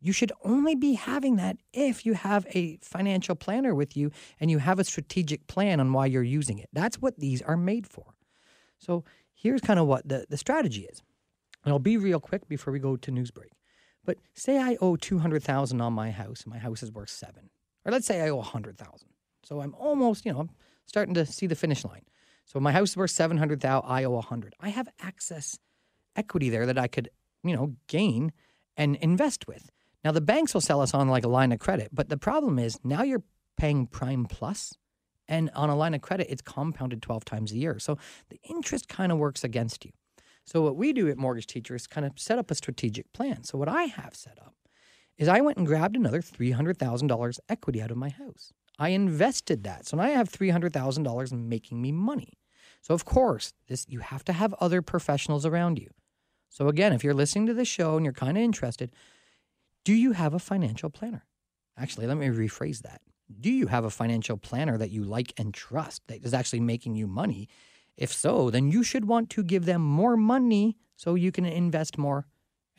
you 0.00 0.12
should 0.12 0.32
only 0.44 0.74
be 0.74 0.94
having 0.94 1.36
that 1.36 1.56
if 1.72 2.04
you 2.04 2.14
have 2.14 2.46
a 2.50 2.78
financial 2.82 3.34
planner 3.34 3.74
with 3.74 3.96
you 3.96 4.10
and 4.40 4.50
you 4.50 4.58
have 4.58 4.78
a 4.78 4.84
strategic 4.84 5.46
plan 5.46 5.80
on 5.80 5.92
why 5.92 6.06
you're 6.06 6.22
using 6.22 6.58
it. 6.58 6.68
That's 6.72 7.00
what 7.00 7.18
these 7.18 7.42
are 7.42 7.56
made 7.56 7.86
for. 7.86 8.14
So 8.78 9.04
here's 9.34 9.60
kind 9.60 9.80
of 9.80 9.86
what 9.86 10.06
the, 10.06 10.26
the 10.28 10.36
strategy 10.36 10.82
is. 10.82 11.02
And 11.64 11.72
I'll 11.72 11.78
be 11.78 11.96
real 11.96 12.20
quick 12.20 12.46
before 12.48 12.72
we 12.72 12.78
go 12.78 12.96
to 12.96 13.10
news 13.10 13.30
break. 13.30 13.50
But 14.04 14.18
say 14.34 14.58
I 14.58 14.76
owe 14.80 14.96
200,000 14.96 15.80
on 15.80 15.92
my 15.92 16.10
house 16.10 16.42
and 16.42 16.52
my 16.52 16.58
house 16.58 16.82
is 16.82 16.92
worth 16.92 17.10
7. 17.10 17.50
Or 17.84 17.92
let's 17.92 18.06
say 18.06 18.20
I 18.20 18.28
owe 18.28 18.36
100,000. 18.36 19.08
So 19.42 19.60
I'm 19.60 19.74
almost, 19.74 20.24
you 20.24 20.32
know, 20.32 20.40
I'm 20.40 20.50
starting 20.86 21.14
to 21.14 21.26
see 21.26 21.46
the 21.46 21.56
finish 21.56 21.84
line. 21.84 22.02
So 22.44 22.60
my 22.60 22.70
house 22.70 22.90
is 22.90 22.96
worth 22.96 23.10
700,000, 23.10 23.88
I 23.88 24.04
owe 24.04 24.10
100. 24.12 24.54
I 24.60 24.68
have 24.68 24.88
access 25.00 25.58
equity 26.14 26.50
there 26.50 26.66
that 26.66 26.78
I 26.78 26.86
could, 26.86 27.08
you 27.42 27.56
know, 27.56 27.74
gain 27.88 28.32
and 28.76 28.96
invest 28.96 29.48
with. 29.48 29.70
Now 30.06 30.12
the 30.12 30.20
banks 30.20 30.54
will 30.54 30.60
sell 30.60 30.80
us 30.80 30.94
on 30.94 31.08
like 31.08 31.24
a 31.24 31.28
line 31.28 31.50
of 31.50 31.58
credit, 31.58 31.88
but 31.92 32.08
the 32.08 32.16
problem 32.16 32.60
is 32.60 32.78
now 32.84 33.02
you're 33.02 33.24
paying 33.56 33.88
prime 33.88 34.26
plus 34.26 34.72
and 35.26 35.50
on 35.52 35.68
a 35.68 35.74
line 35.74 35.94
of 35.94 36.00
credit 36.00 36.28
it's 36.30 36.42
compounded 36.42 37.02
12 37.02 37.24
times 37.24 37.50
a 37.50 37.56
year. 37.56 37.80
So 37.80 37.98
the 38.28 38.38
interest 38.48 38.88
kind 38.88 39.10
of 39.10 39.18
works 39.18 39.42
against 39.42 39.84
you. 39.84 39.90
So 40.44 40.62
what 40.62 40.76
we 40.76 40.92
do 40.92 41.08
at 41.08 41.18
Mortgage 41.18 41.48
Teacher 41.48 41.74
is 41.74 41.88
kind 41.88 42.06
of 42.06 42.20
set 42.20 42.38
up 42.38 42.52
a 42.52 42.54
strategic 42.54 43.12
plan. 43.12 43.42
So 43.42 43.58
what 43.58 43.68
I 43.68 43.86
have 43.86 44.14
set 44.14 44.38
up 44.38 44.54
is 45.18 45.26
I 45.26 45.40
went 45.40 45.58
and 45.58 45.66
grabbed 45.66 45.96
another 45.96 46.22
$300,000 46.22 47.38
equity 47.48 47.82
out 47.82 47.90
of 47.90 47.96
my 47.96 48.10
house. 48.10 48.52
I 48.78 48.90
invested 48.90 49.64
that. 49.64 49.88
So 49.88 49.96
now 49.96 50.04
I 50.04 50.10
have 50.10 50.30
$300,000 50.30 51.32
making 51.32 51.82
me 51.82 51.90
money. 51.90 52.34
So 52.80 52.94
of 52.94 53.04
course, 53.04 53.54
this 53.66 53.86
you 53.88 53.98
have 53.98 54.22
to 54.26 54.32
have 54.32 54.54
other 54.60 54.82
professionals 54.82 55.44
around 55.44 55.80
you. 55.80 55.90
So 56.48 56.68
again, 56.68 56.92
if 56.92 57.02
you're 57.02 57.12
listening 57.12 57.46
to 57.46 57.54
the 57.54 57.64
show 57.64 57.96
and 57.96 58.06
you're 58.06 58.12
kind 58.12 58.38
of 58.38 58.44
interested, 58.44 58.92
do 59.86 59.94
you 59.94 60.10
have 60.10 60.34
a 60.34 60.40
financial 60.40 60.90
planner? 60.90 61.24
Actually, 61.78 62.08
let 62.08 62.16
me 62.16 62.26
rephrase 62.26 62.82
that. 62.82 63.02
Do 63.40 63.52
you 63.52 63.68
have 63.68 63.84
a 63.84 63.90
financial 63.90 64.36
planner 64.36 64.76
that 64.76 64.90
you 64.90 65.04
like 65.04 65.32
and 65.36 65.54
trust 65.54 66.02
that 66.08 66.24
is 66.24 66.34
actually 66.34 66.58
making 66.58 66.96
you 66.96 67.06
money? 67.06 67.48
If 67.96 68.12
so, 68.12 68.50
then 68.50 68.68
you 68.68 68.82
should 68.82 69.04
want 69.04 69.30
to 69.30 69.44
give 69.44 69.64
them 69.64 69.82
more 69.82 70.16
money 70.16 70.76
so 70.96 71.14
you 71.14 71.30
can 71.30 71.46
invest 71.46 71.98
more 71.98 72.26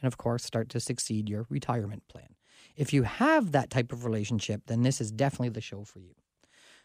and, 0.02 0.06
of 0.06 0.18
course, 0.18 0.44
start 0.44 0.68
to 0.68 0.82
succeed 0.82 1.30
your 1.30 1.46
retirement 1.50 2.04
plan. 2.10 2.36
If 2.76 2.92
you 2.92 3.04
have 3.04 3.54
that 3.54 3.70
type 3.70 3.94
of 3.94 4.04
relationship, 4.04 4.64
then 4.68 4.82
this 4.82 5.00
is 5.00 5.10
definitely 5.10 5.50
the 5.50 5.62
show 5.62 5.86
for 5.86 6.00
you. 6.00 6.14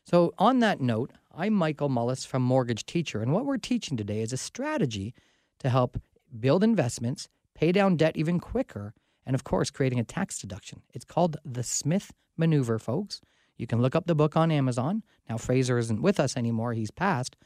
So, 0.05 0.35
on 0.39 0.61
that 0.61 0.81
note, 0.81 1.11
I'm 1.35 1.53
Michael 1.53 1.89
Mullis 1.89 2.25
from 2.25 2.43
Mortgage 2.43 2.87
Teacher, 2.87 3.23
and 3.23 3.33
what 3.33 3.45
we're 3.45 3.57
teaching 3.57 3.97
today 3.97 4.21
is 4.21 4.33
a 4.33 4.37
strategy 4.37 5.15
to 5.59 5.69
help 5.69 6.01
build 6.39 6.63
investments, 6.63 7.29
pay 7.57 7.73
down 7.73 7.97
debt 7.97 8.17
even 8.17 8.39
quicker, 8.39 8.95
and 9.27 9.35
of 9.35 9.45
course, 9.45 9.71
creating 9.71 10.01
a 10.01 10.05
tax 10.05 10.39
deduction. 10.39 10.83
It's 10.93 11.05
called 11.05 11.37
the 11.45 11.63
Smith 11.63 12.13
Maneuver, 12.37 12.79
folks. 12.79 13.21
You 13.57 13.67
can 13.67 13.81
look 13.81 13.95
up 13.95 14.07
the 14.07 14.15
book 14.15 14.37
on 14.37 14.51
Amazon. 14.51 15.03
Now, 15.29 15.37
Fraser 15.37 15.79
isn't 15.79 16.03
with 16.03 16.19
us 16.19 16.37
anymore, 16.37 16.73
he's 16.73 16.91
passed, 16.91 17.37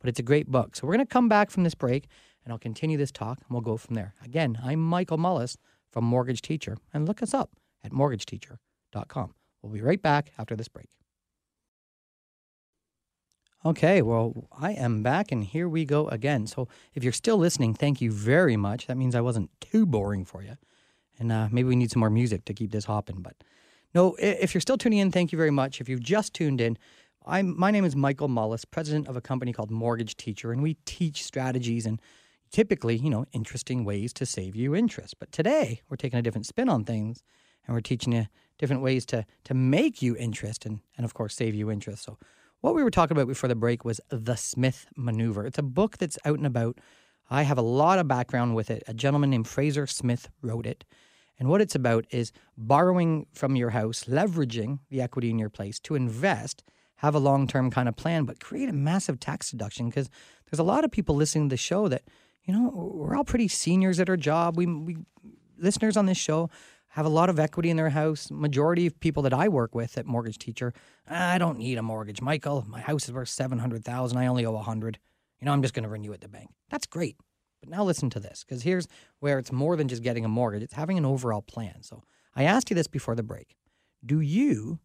but 0.00 0.08
it's 0.08 0.20
a 0.20 0.24
great 0.24 0.48
book. 0.48 0.76
So, 0.76 0.86
we're 0.86 0.94
going 0.94 1.06
to 1.06 1.12
come 1.12 1.28
back 1.28 1.50
from 1.50 1.64
this 1.64 1.74
break 1.74 2.08
and 2.44 2.52
I'll 2.52 2.58
continue 2.58 2.98
this 2.98 3.12
talk 3.12 3.38
and 3.38 3.46
we'll 3.50 3.60
go 3.60 3.76
from 3.76 3.94
there. 3.94 4.14
Again, 4.24 4.58
I'm 4.62 4.80
Michael 4.80 5.18
Mullis 5.18 5.56
from 5.90 6.04
Mortgage 6.04 6.42
Teacher, 6.42 6.76
and 6.92 7.06
look 7.06 7.22
us 7.22 7.34
up 7.34 7.50
at 7.84 7.92
mortgageteacher.com. 7.92 9.34
We'll 9.60 9.72
be 9.72 9.82
right 9.82 10.00
back 10.00 10.32
after 10.38 10.56
this 10.56 10.68
break. 10.68 10.88
Okay, 13.64 14.02
well, 14.02 14.48
I 14.58 14.72
am 14.72 15.04
back 15.04 15.30
and 15.30 15.44
here 15.44 15.68
we 15.68 15.84
go 15.84 16.08
again. 16.08 16.48
So, 16.48 16.66
if 16.94 17.04
you're 17.04 17.12
still 17.12 17.36
listening, 17.36 17.74
thank 17.74 18.00
you 18.00 18.10
very 18.10 18.56
much. 18.56 18.88
That 18.88 18.96
means 18.96 19.14
I 19.14 19.20
wasn't 19.20 19.50
too 19.60 19.86
boring 19.86 20.24
for 20.24 20.42
you. 20.42 20.56
And 21.18 21.30
uh, 21.30 21.48
maybe 21.50 21.68
we 21.68 21.76
need 21.76 21.90
some 21.90 22.00
more 22.00 22.10
music 22.10 22.44
to 22.46 22.54
keep 22.54 22.72
this 22.72 22.84
hopping. 22.84 23.22
But 23.22 23.34
no, 23.94 24.16
if 24.18 24.54
you're 24.54 24.60
still 24.60 24.78
tuning 24.78 24.98
in, 24.98 25.12
thank 25.12 25.32
you 25.32 25.38
very 25.38 25.50
much. 25.50 25.80
If 25.80 25.88
you've 25.88 26.02
just 26.02 26.34
tuned 26.34 26.60
in, 26.60 26.78
I'm, 27.26 27.58
my 27.58 27.70
name 27.70 27.84
is 27.84 27.94
Michael 27.94 28.28
Mullis, 28.28 28.64
president 28.68 29.06
of 29.06 29.16
a 29.16 29.20
company 29.20 29.52
called 29.52 29.70
Mortgage 29.70 30.16
Teacher, 30.16 30.50
and 30.50 30.62
we 30.62 30.74
teach 30.84 31.22
strategies 31.22 31.86
and 31.86 32.00
typically, 32.50 32.96
you 32.96 33.10
know, 33.10 33.26
interesting 33.32 33.84
ways 33.84 34.12
to 34.14 34.26
save 34.26 34.56
you 34.56 34.74
interest. 34.74 35.14
But 35.18 35.30
today, 35.30 35.82
we're 35.88 35.96
taking 35.96 36.18
a 36.18 36.22
different 36.22 36.46
spin 36.46 36.68
on 36.68 36.84
things 36.84 37.22
and 37.66 37.74
we're 37.74 37.80
teaching 37.80 38.12
you 38.12 38.26
different 38.58 38.82
ways 38.82 39.06
to 39.06 39.24
to 39.44 39.54
make 39.54 40.02
you 40.02 40.16
interest 40.16 40.66
and 40.66 40.80
and 40.96 41.04
of 41.04 41.14
course 41.14 41.34
save 41.34 41.54
you 41.54 41.70
interest. 41.70 42.04
So 42.04 42.18
what 42.60 42.74
we 42.74 42.82
were 42.82 42.90
talking 42.90 43.16
about 43.16 43.28
before 43.28 43.48
the 43.48 43.54
break 43.54 43.84
was 43.84 44.00
the 44.08 44.36
Smith 44.36 44.86
Maneuver. 44.96 45.46
It's 45.46 45.58
a 45.58 45.62
book 45.62 45.98
that's 45.98 46.18
out 46.24 46.38
and 46.38 46.46
about. 46.46 46.78
I 47.30 47.42
have 47.42 47.58
a 47.58 47.62
lot 47.62 47.98
of 47.98 48.08
background 48.08 48.54
with 48.54 48.70
it. 48.70 48.82
A 48.86 48.94
gentleman 48.94 49.30
named 49.30 49.48
Fraser 49.48 49.86
Smith 49.86 50.28
wrote 50.42 50.66
it. 50.66 50.84
And 51.38 51.48
what 51.48 51.60
it's 51.60 51.74
about 51.74 52.04
is 52.10 52.30
borrowing 52.56 53.26
from 53.32 53.56
your 53.56 53.70
house, 53.70 54.04
leveraging 54.04 54.80
the 54.90 55.00
equity 55.00 55.30
in 55.30 55.38
your 55.38 55.50
place 55.50 55.80
to 55.80 55.94
invest, 55.94 56.62
have 56.96 57.14
a 57.14 57.18
long 57.18 57.46
term 57.46 57.70
kind 57.70 57.88
of 57.88 57.96
plan, 57.96 58.24
but 58.24 58.38
create 58.38 58.68
a 58.68 58.72
massive 58.72 59.18
tax 59.18 59.50
deduction 59.50 59.88
because 59.88 60.08
there's 60.50 60.60
a 60.60 60.64
lot 60.64 60.84
of 60.84 60.90
people 60.90 61.16
listening 61.16 61.48
to 61.48 61.54
the 61.54 61.56
show 61.56 61.88
that, 61.88 62.02
you 62.44 62.52
know, 62.54 62.70
we're 62.74 63.16
all 63.16 63.24
pretty 63.24 63.48
seniors 63.48 63.98
at 63.98 64.08
our 64.08 64.16
job. 64.16 64.56
We, 64.56 64.66
we 64.66 64.96
listeners 65.58 65.96
on 65.96 66.06
this 66.06 66.18
show, 66.18 66.50
have 66.88 67.06
a 67.06 67.08
lot 67.10 67.30
of 67.30 67.40
equity 67.40 67.70
in 67.70 67.76
their 67.76 67.88
house. 67.90 68.30
Majority 68.30 68.86
of 68.86 69.00
people 69.00 69.22
that 69.22 69.32
I 69.32 69.48
work 69.48 69.74
with 69.74 69.96
at 69.96 70.04
Mortgage 70.04 70.38
Teacher, 70.38 70.74
ah, 71.10 71.32
I 71.32 71.38
don't 71.38 71.58
need 71.58 71.78
a 71.78 71.82
mortgage, 71.82 72.20
Michael. 72.20 72.64
My 72.68 72.80
house 72.80 73.06
is 73.06 73.12
worth 73.12 73.30
seven 73.30 73.58
hundred 73.58 73.84
thousand. 73.84 74.18
I 74.18 74.26
only 74.26 74.44
owe 74.44 74.54
a 74.54 74.62
hundred. 74.62 74.98
You 75.42 75.46
know, 75.46 75.52
I'm 75.52 75.62
just 75.62 75.74
going 75.74 75.82
to 75.82 75.88
renew 75.88 76.12
at 76.12 76.20
the 76.20 76.28
bank. 76.28 76.50
That's 76.70 76.86
great. 76.86 77.16
But 77.60 77.68
now 77.68 77.82
listen 77.82 78.10
to 78.10 78.20
this, 78.20 78.44
because 78.46 78.62
here's 78.62 78.86
where 79.18 79.40
it's 79.40 79.50
more 79.50 79.74
than 79.74 79.88
just 79.88 80.04
getting 80.04 80.24
a 80.24 80.28
mortgage, 80.28 80.62
it's 80.62 80.74
having 80.74 80.98
an 80.98 81.04
overall 81.04 81.42
plan. 81.42 81.82
So 81.82 82.04
I 82.36 82.44
asked 82.44 82.70
you 82.70 82.76
this 82.76 82.86
before 82.86 83.16
the 83.16 83.24
break. 83.24 83.56
Do 84.06 84.20
you 84.20 84.78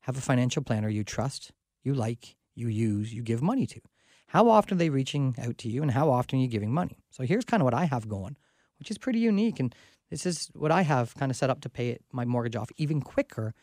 have 0.00 0.18
a 0.18 0.20
financial 0.20 0.64
planner 0.64 0.88
you 0.88 1.04
trust, 1.04 1.52
you 1.84 1.94
like, 1.94 2.34
you 2.56 2.66
use, 2.66 3.14
you 3.14 3.22
give 3.22 3.42
money 3.42 3.64
to? 3.66 3.80
How 4.26 4.48
often 4.48 4.74
are 4.74 4.78
they 4.78 4.90
reaching 4.90 5.36
out 5.40 5.56
to 5.58 5.68
you 5.68 5.82
and 5.82 5.92
how 5.92 6.10
often 6.10 6.40
are 6.40 6.42
you 6.42 6.48
giving 6.48 6.72
money? 6.72 6.98
So 7.10 7.22
here's 7.22 7.44
kind 7.44 7.60
of 7.60 7.64
what 7.64 7.74
I 7.74 7.84
have 7.84 8.08
going, 8.08 8.36
which 8.80 8.90
is 8.90 8.98
pretty 8.98 9.20
unique. 9.20 9.60
And 9.60 9.72
this 10.10 10.26
is 10.26 10.50
what 10.54 10.72
I 10.72 10.82
have 10.82 11.14
kind 11.14 11.30
of 11.30 11.36
set 11.36 11.48
up 11.50 11.60
to 11.60 11.68
pay 11.68 11.98
my 12.10 12.24
mortgage 12.24 12.56
off 12.56 12.70
even 12.76 13.02
quicker. 13.02 13.54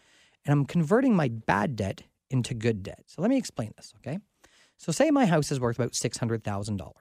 And 0.46 0.54
I'm 0.54 0.66
converting 0.66 1.16
my 1.18 1.28
bad 1.28 1.76
debt 1.76 2.04
into 2.30 2.54
good 2.54 2.82
debt. 2.82 3.04
So 3.08 3.22
let 3.22 3.30
me 3.30 3.38
explain 3.38 3.74
this, 3.76 3.94
okay? 3.98 4.20
So 4.80 4.94
say 4.94 5.12
my 5.12 5.26
house 5.26 5.52
is 5.52 5.60
worth 5.60 5.78
about 5.78 5.92
$600,000. 5.92 6.92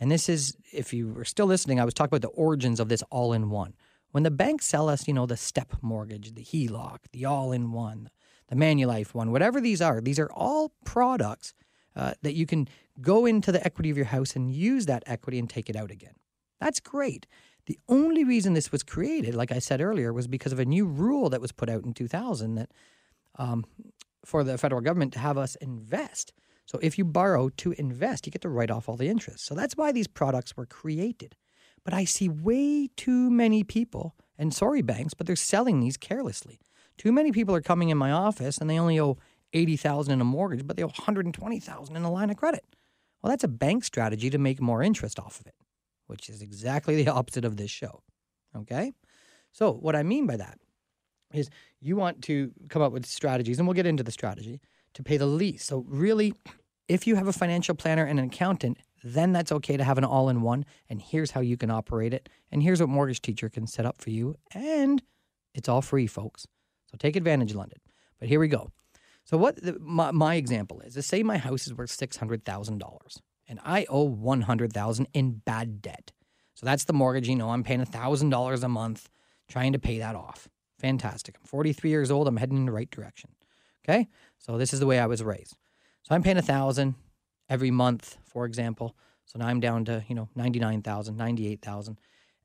And 0.00 0.10
this 0.10 0.28
is, 0.28 0.56
if 0.72 0.92
you 0.92 1.12
were 1.12 1.24
still 1.24 1.46
listening, 1.46 1.78
I 1.78 1.84
was 1.84 1.94
talking 1.94 2.14
about 2.14 2.28
the 2.28 2.36
origins 2.36 2.80
of 2.80 2.88
this 2.88 3.04
all 3.08 3.32
in 3.32 3.50
one. 3.50 3.74
When 4.10 4.24
the 4.24 4.32
banks 4.32 4.66
sell 4.66 4.88
us, 4.88 5.06
you 5.06 5.14
know, 5.14 5.24
the 5.24 5.36
step 5.36 5.74
mortgage, 5.80 6.34
the 6.34 6.42
HELOC, 6.42 6.98
the 7.12 7.24
all 7.24 7.52
in 7.52 7.70
one, 7.70 8.10
the 8.48 8.56
Manulife 8.56 9.14
one, 9.14 9.30
whatever 9.30 9.60
these 9.60 9.80
are, 9.80 10.00
these 10.00 10.18
are 10.18 10.30
all 10.32 10.74
products 10.84 11.54
uh, 11.94 12.14
that 12.22 12.34
you 12.34 12.46
can 12.46 12.68
go 13.00 13.26
into 13.26 13.52
the 13.52 13.64
equity 13.64 13.90
of 13.90 13.96
your 13.96 14.06
house 14.06 14.34
and 14.34 14.52
use 14.52 14.86
that 14.86 15.04
equity 15.06 15.38
and 15.38 15.48
take 15.48 15.70
it 15.70 15.76
out 15.76 15.92
again. 15.92 16.14
That's 16.60 16.80
great. 16.80 17.28
The 17.66 17.78
only 17.88 18.24
reason 18.24 18.54
this 18.54 18.72
was 18.72 18.82
created, 18.82 19.36
like 19.36 19.52
I 19.52 19.60
said 19.60 19.80
earlier, 19.80 20.12
was 20.12 20.26
because 20.26 20.52
of 20.52 20.58
a 20.58 20.64
new 20.64 20.84
rule 20.84 21.30
that 21.30 21.40
was 21.40 21.52
put 21.52 21.70
out 21.70 21.84
in 21.84 21.94
2000 21.94 22.56
that 22.56 22.70
um, 23.36 23.64
for 24.24 24.42
the 24.42 24.58
federal 24.58 24.80
government 24.80 25.12
to 25.12 25.20
have 25.20 25.38
us 25.38 25.54
invest. 25.56 26.32
So 26.66 26.78
if 26.82 26.98
you 26.98 27.04
borrow 27.04 27.50
to 27.50 27.72
invest, 27.72 28.26
you 28.26 28.32
get 28.32 28.42
to 28.42 28.48
write 28.48 28.70
off 28.70 28.88
all 28.88 28.96
the 28.96 29.08
interest. 29.08 29.44
So 29.44 29.54
that's 29.54 29.76
why 29.76 29.92
these 29.92 30.06
products 30.06 30.56
were 30.56 30.66
created. 30.66 31.36
But 31.84 31.94
I 31.94 32.04
see 32.04 32.28
way 32.28 32.88
too 32.96 33.30
many 33.30 33.62
people, 33.62 34.14
and 34.38 34.54
sorry, 34.54 34.80
banks, 34.80 35.14
but 35.14 35.26
they're 35.26 35.36
selling 35.36 35.80
these 35.80 35.98
carelessly. 35.98 36.60
Too 36.96 37.12
many 37.12 37.32
people 37.32 37.54
are 37.54 37.60
coming 37.60 37.90
in 37.90 37.98
my 37.98 38.10
office 38.10 38.58
and 38.58 38.70
they 38.70 38.78
only 38.78 38.98
owe 38.98 39.18
80,000 39.52 40.12
in 40.12 40.20
a 40.20 40.24
mortgage, 40.24 40.66
but 40.66 40.76
they 40.76 40.82
owe 40.82 40.86
120,000 40.86 41.96
in 41.96 42.02
a 42.02 42.10
line 42.10 42.30
of 42.30 42.36
credit. 42.36 42.64
Well, 43.22 43.30
that's 43.30 43.44
a 43.44 43.48
bank 43.48 43.84
strategy 43.84 44.30
to 44.30 44.38
make 44.38 44.60
more 44.60 44.82
interest 44.82 45.18
off 45.18 45.40
of 45.40 45.46
it, 45.46 45.54
which 46.06 46.28
is 46.28 46.42
exactly 46.42 46.96
the 47.02 47.10
opposite 47.10 47.44
of 47.44 47.56
this 47.56 47.70
show. 47.70 48.02
Okay? 48.56 48.92
So, 49.52 49.72
what 49.72 49.96
I 49.96 50.02
mean 50.02 50.26
by 50.26 50.36
that 50.36 50.58
is 51.32 51.50
you 51.80 51.96
want 51.96 52.22
to 52.22 52.52
come 52.68 52.82
up 52.82 52.92
with 52.92 53.06
strategies, 53.06 53.58
and 53.58 53.66
we'll 53.66 53.74
get 53.74 53.86
into 53.86 54.02
the 54.02 54.12
strategy 54.12 54.60
to 54.94 55.02
pay 55.02 55.16
the 55.16 55.26
least. 55.26 55.66
So, 55.66 55.84
really, 55.88 56.34
if 56.88 57.06
you 57.06 57.16
have 57.16 57.26
a 57.26 57.32
financial 57.32 57.74
planner 57.74 58.04
and 58.04 58.18
an 58.18 58.26
accountant, 58.26 58.78
then 59.02 59.32
that's 59.32 59.52
okay 59.52 59.76
to 59.76 59.84
have 59.84 59.98
an 59.98 60.04
all 60.04 60.28
in 60.28 60.42
one. 60.42 60.64
And 60.88 61.00
here's 61.00 61.32
how 61.32 61.40
you 61.40 61.56
can 61.56 61.70
operate 61.70 62.14
it. 62.14 62.28
And 62.50 62.62
here's 62.62 62.80
what 62.80 62.88
Mortgage 62.88 63.20
Teacher 63.20 63.48
can 63.48 63.66
set 63.66 63.86
up 63.86 64.00
for 64.00 64.10
you. 64.10 64.36
And 64.52 65.02
it's 65.54 65.68
all 65.68 65.82
free, 65.82 66.06
folks. 66.06 66.46
So 66.90 66.96
take 66.98 67.16
advantage, 67.16 67.54
London. 67.54 67.80
But 68.18 68.28
here 68.28 68.40
we 68.40 68.48
go. 68.48 68.70
So, 69.24 69.36
what 69.36 69.56
the, 69.56 69.78
my, 69.80 70.10
my 70.10 70.34
example 70.36 70.80
is, 70.80 70.96
is 70.96 71.06
say 71.06 71.22
my 71.22 71.38
house 71.38 71.66
is 71.66 71.74
worth 71.74 71.90
$600,000 71.90 73.20
and 73.48 73.60
I 73.64 73.86
owe 73.88 74.04
100000 74.04 75.08
in 75.12 75.32
bad 75.44 75.82
debt. 75.82 76.12
So 76.54 76.66
that's 76.66 76.84
the 76.84 76.92
mortgage. 76.92 77.28
You 77.28 77.36
know, 77.36 77.50
I'm 77.50 77.64
paying 77.64 77.84
$1,000 77.84 78.62
a 78.62 78.68
month 78.68 79.08
trying 79.48 79.72
to 79.72 79.78
pay 79.78 79.98
that 79.98 80.14
off. 80.14 80.48
Fantastic. 80.78 81.36
I'm 81.38 81.46
43 81.46 81.90
years 81.90 82.10
old. 82.10 82.28
I'm 82.28 82.36
heading 82.36 82.58
in 82.58 82.66
the 82.66 82.72
right 82.72 82.90
direction. 82.90 83.30
Okay. 83.86 84.08
So 84.38 84.58
this 84.58 84.72
is 84.72 84.80
the 84.80 84.86
way 84.86 84.98
I 84.98 85.06
was 85.06 85.22
raised. 85.22 85.56
So 86.02 86.14
I'm 86.14 86.22
paying 86.22 86.36
a 86.36 86.42
thousand 86.42 86.94
every 87.48 87.70
month, 87.70 88.18
for 88.24 88.44
example. 88.44 88.96
So 89.26 89.38
now 89.38 89.46
I'm 89.46 89.60
down 89.60 89.84
to, 89.86 90.04
you 90.08 90.14
know, 90.14 90.28
99,000, 90.34 91.16
98,000. 91.16 91.98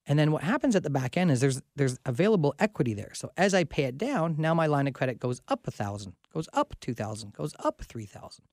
And 0.06 0.18
then 0.18 0.32
what 0.32 0.44
happens 0.44 0.76
at 0.76 0.84
the 0.84 0.90
back 0.90 1.18
end 1.18 1.30
is 1.30 1.40
there's 1.40 1.62
there's 1.76 2.00
available 2.06 2.56
equity 2.58 2.94
there. 2.94 3.12
So 3.14 3.32
as 3.38 3.54
I 3.54 3.64
pay 3.64 3.84
it 3.84 3.98
down, 3.98 4.36
now 4.38 4.54
my 4.54 4.66
line 4.66 4.88
of 4.88 4.94
credit 4.94 5.20
goes 5.20 5.42
up 5.48 5.68
a 5.68 5.72
thousand, 5.72 6.14
goes 6.34 6.50
up 6.54 6.76
two 6.80 6.94
thousand, 6.94 7.34
goes 7.34 7.54
up 7.60 7.82
three 7.84 8.08
thousand. 8.08 8.46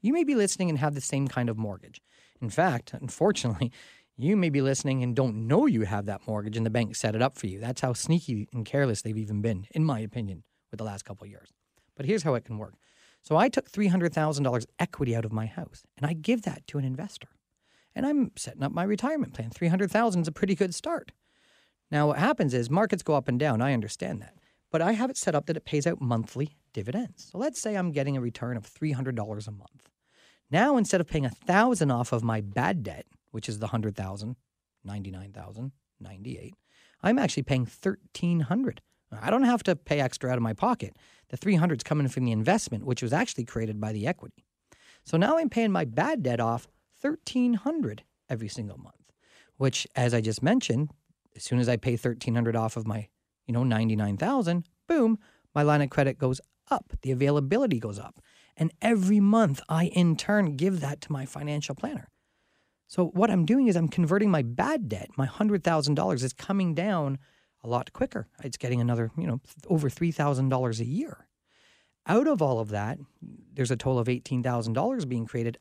You 0.00 0.12
may 0.12 0.24
be 0.24 0.34
listening 0.34 0.70
and 0.70 0.78
have 0.78 0.94
the 0.94 1.00
same 1.00 1.28
kind 1.28 1.48
of 1.48 1.58
mortgage. 1.58 2.00
In 2.40 2.50
fact, 2.50 2.94
unfortunately, 2.94 3.72
you 4.16 4.36
may 4.36 4.48
be 4.48 4.62
listening 4.62 5.02
and 5.02 5.14
don't 5.14 5.46
know 5.46 5.66
you 5.66 5.82
have 5.82 6.06
that 6.06 6.26
mortgage 6.26 6.56
and 6.56 6.64
the 6.64 6.70
bank 6.70 6.96
set 6.96 7.14
it 7.14 7.22
up 7.22 7.36
for 7.36 7.46
you. 7.46 7.60
That's 7.60 7.82
how 7.82 7.92
sneaky 7.92 8.48
and 8.52 8.64
careless 8.64 9.02
they've 9.02 9.16
even 9.16 9.42
been, 9.42 9.66
in 9.72 9.84
my 9.84 10.00
opinion, 10.00 10.44
with 10.70 10.78
the 10.78 10.84
last 10.84 11.04
couple 11.04 11.24
of 11.24 11.30
years. 11.30 11.52
But 12.02 12.08
here's 12.08 12.24
how 12.24 12.34
it 12.34 12.44
can 12.44 12.58
work. 12.58 12.74
So 13.22 13.36
I 13.36 13.48
took 13.48 13.70
$300,000 13.70 14.66
equity 14.80 15.14
out 15.14 15.24
of 15.24 15.32
my 15.32 15.46
house 15.46 15.84
and 15.96 16.04
I 16.04 16.14
give 16.14 16.42
that 16.42 16.66
to 16.66 16.78
an 16.78 16.84
investor. 16.84 17.28
And 17.94 18.04
I'm 18.04 18.32
setting 18.34 18.64
up 18.64 18.72
my 18.72 18.82
retirement 18.82 19.34
plan. 19.34 19.50
300,000 19.50 20.22
is 20.22 20.26
a 20.26 20.32
pretty 20.32 20.56
good 20.56 20.74
start. 20.74 21.12
Now 21.92 22.08
what 22.08 22.18
happens 22.18 22.54
is 22.54 22.68
markets 22.68 23.04
go 23.04 23.14
up 23.14 23.28
and 23.28 23.38
down. 23.38 23.62
I 23.62 23.72
understand 23.72 24.20
that. 24.20 24.34
But 24.72 24.82
I 24.82 24.94
have 24.94 25.10
it 25.10 25.16
set 25.16 25.36
up 25.36 25.46
that 25.46 25.56
it 25.56 25.64
pays 25.64 25.86
out 25.86 26.00
monthly 26.00 26.56
dividends. 26.72 27.28
So 27.30 27.38
let's 27.38 27.60
say 27.60 27.76
I'm 27.76 27.92
getting 27.92 28.16
a 28.16 28.20
return 28.20 28.56
of 28.56 28.64
$300 28.64 29.46
a 29.46 29.50
month. 29.52 29.88
Now 30.50 30.76
instead 30.76 31.00
of 31.00 31.06
paying 31.06 31.22
1000 31.22 31.88
off 31.92 32.12
of 32.12 32.24
my 32.24 32.40
bad 32.40 32.82
debt, 32.82 33.06
which 33.30 33.48
is 33.48 33.60
the 33.60 33.66
100,000, 33.66 34.34
99,000, 34.82 35.70
98, 36.00 36.54
I'm 37.00 37.20
actually 37.20 37.44
paying 37.44 37.60
1300. 37.60 38.80
I 39.20 39.30
don't 39.30 39.44
have 39.44 39.62
to 39.64 39.76
pay 39.76 40.00
extra 40.00 40.30
out 40.30 40.36
of 40.36 40.42
my 40.42 40.54
pocket. 40.54 40.96
The 41.32 41.38
300 41.38 41.80
is 41.80 41.82
coming 41.82 42.08
from 42.08 42.26
the 42.26 42.32
investment, 42.32 42.84
which 42.84 43.02
was 43.02 43.12
actually 43.12 43.44
created 43.44 43.80
by 43.80 43.92
the 43.92 44.06
equity. 44.06 44.44
So 45.02 45.16
now 45.16 45.38
I'm 45.38 45.48
paying 45.48 45.72
my 45.72 45.86
bad 45.86 46.22
debt 46.22 46.40
off 46.40 46.68
1300 47.00 48.04
every 48.28 48.48
single 48.48 48.78
month, 48.78 49.12
which 49.56 49.86
as 49.96 50.12
I 50.12 50.20
just 50.20 50.42
mentioned, 50.42 50.90
as 51.34 51.42
soon 51.42 51.58
as 51.58 51.70
I 51.70 51.78
pay 51.78 51.92
1300 51.92 52.54
off 52.54 52.76
of 52.76 52.86
my, 52.86 53.08
you 53.46 53.54
know, 53.54 53.64
99,000, 53.64 54.68
boom, 54.86 55.18
my 55.54 55.62
line 55.62 55.80
of 55.80 55.88
credit 55.88 56.18
goes 56.18 56.40
up. 56.70 56.92
The 57.00 57.10
availability 57.10 57.80
goes 57.80 57.98
up. 57.98 58.20
And 58.54 58.70
every 58.82 59.18
month 59.18 59.62
I 59.70 59.86
in 59.86 60.16
turn 60.16 60.56
give 60.56 60.80
that 60.80 61.00
to 61.00 61.12
my 61.12 61.24
financial 61.24 61.74
planner. 61.74 62.08
So 62.88 63.06
what 63.06 63.30
I'm 63.30 63.46
doing 63.46 63.68
is 63.68 63.76
I'm 63.76 63.88
converting 63.88 64.30
my 64.30 64.42
bad 64.42 64.86
debt, 64.86 65.08
my 65.16 65.26
$100,000 65.26 66.22
is 66.22 66.32
coming 66.34 66.74
down 66.74 67.18
a 67.64 67.68
lot 67.68 67.92
quicker. 67.92 68.26
It's 68.42 68.56
getting 68.56 68.80
another, 68.80 69.10
you 69.16 69.26
know, 69.26 69.40
over 69.68 69.88
$3,000 69.88 70.80
a 70.80 70.84
year. 70.84 71.26
Out 72.06 72.26
of 72.26 72.42
all 72.42 72.58
of 72.58 72.70
that, 72.70 72.98
there's 73.54 73.70
a 73.70 73.76
total 73.76 74.00
of 74.00 74.08
$18,000 74.08 75.08
being 75.08 75.26
created. 75.26 75.58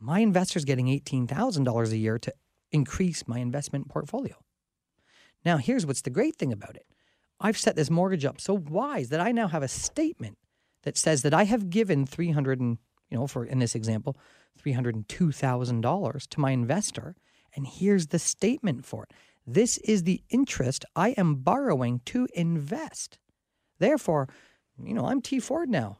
My 0.00 0.18
investor's 0.20 0.64
getting 0.64 0.86
$18,000 0.86 1.90
a 1.90 1.96
year 1.96 2.18
to 2.18 2.34
increase 2.72 3.28
my 3.28 3.38
investment 3.38 3.88
portfolio. 3.88 4.34
Now, 5.44 5.58
here's 5.58 5.86
what's 5.86 6.02
the 6.02 6.10
great 6.10 6.36
thing 6.36 6.52
about 6.52 6.74
it. 6.74 6.86
I've 7.40 7.58
set 7.58 7.76
this 7.76 7.90
mortgage 7.90 8.24
up 8.24 8.40
so 8.40 8.54
wise 8.54 9.10
that 9.10 9.20
I 9.20 9.30
now 9.30 9.48
have 9.48 9.62
a 9.62 9.68
statement 9.68 10.38
that 10.82 10.96
says 10.96 11.22
that 11.22 11.34
I 11.34 11.44
have 11.44 11.70
given 11.70 12.06
300 12.06 12.60
and, 12.60 12.78
you 13.10 13.18
know, 13.18 13.26
for 13.26 13.44
in 13.44 13.58
this 13.58 13.74
example, 13.74 14.16
$302,000 14.64 16.28
to 16.28 16.40
my 16.40 16.50
investor 16.50 17.16
and 17.56 17.66
here's 17.66 18.08
the 18.08 18.18
statement 18.18 18.84
for 18.84 19.04
it. 19.04 19.12
This 19.46 19.78
is 19.78 20.04
the 20.04 20.22
interest 20.30 20.84
I 20.96 21.10
am 21.10 21.36
borrowing 21.36 22.00
to 22.06 22.26
invest. 22.34 23.18
Therefore, 23.78 24.28
you 24.82 24.94
know, 24.94 25.06
I'm 25.06 25.20
T4 25.20 25.66
now 25.66 25.98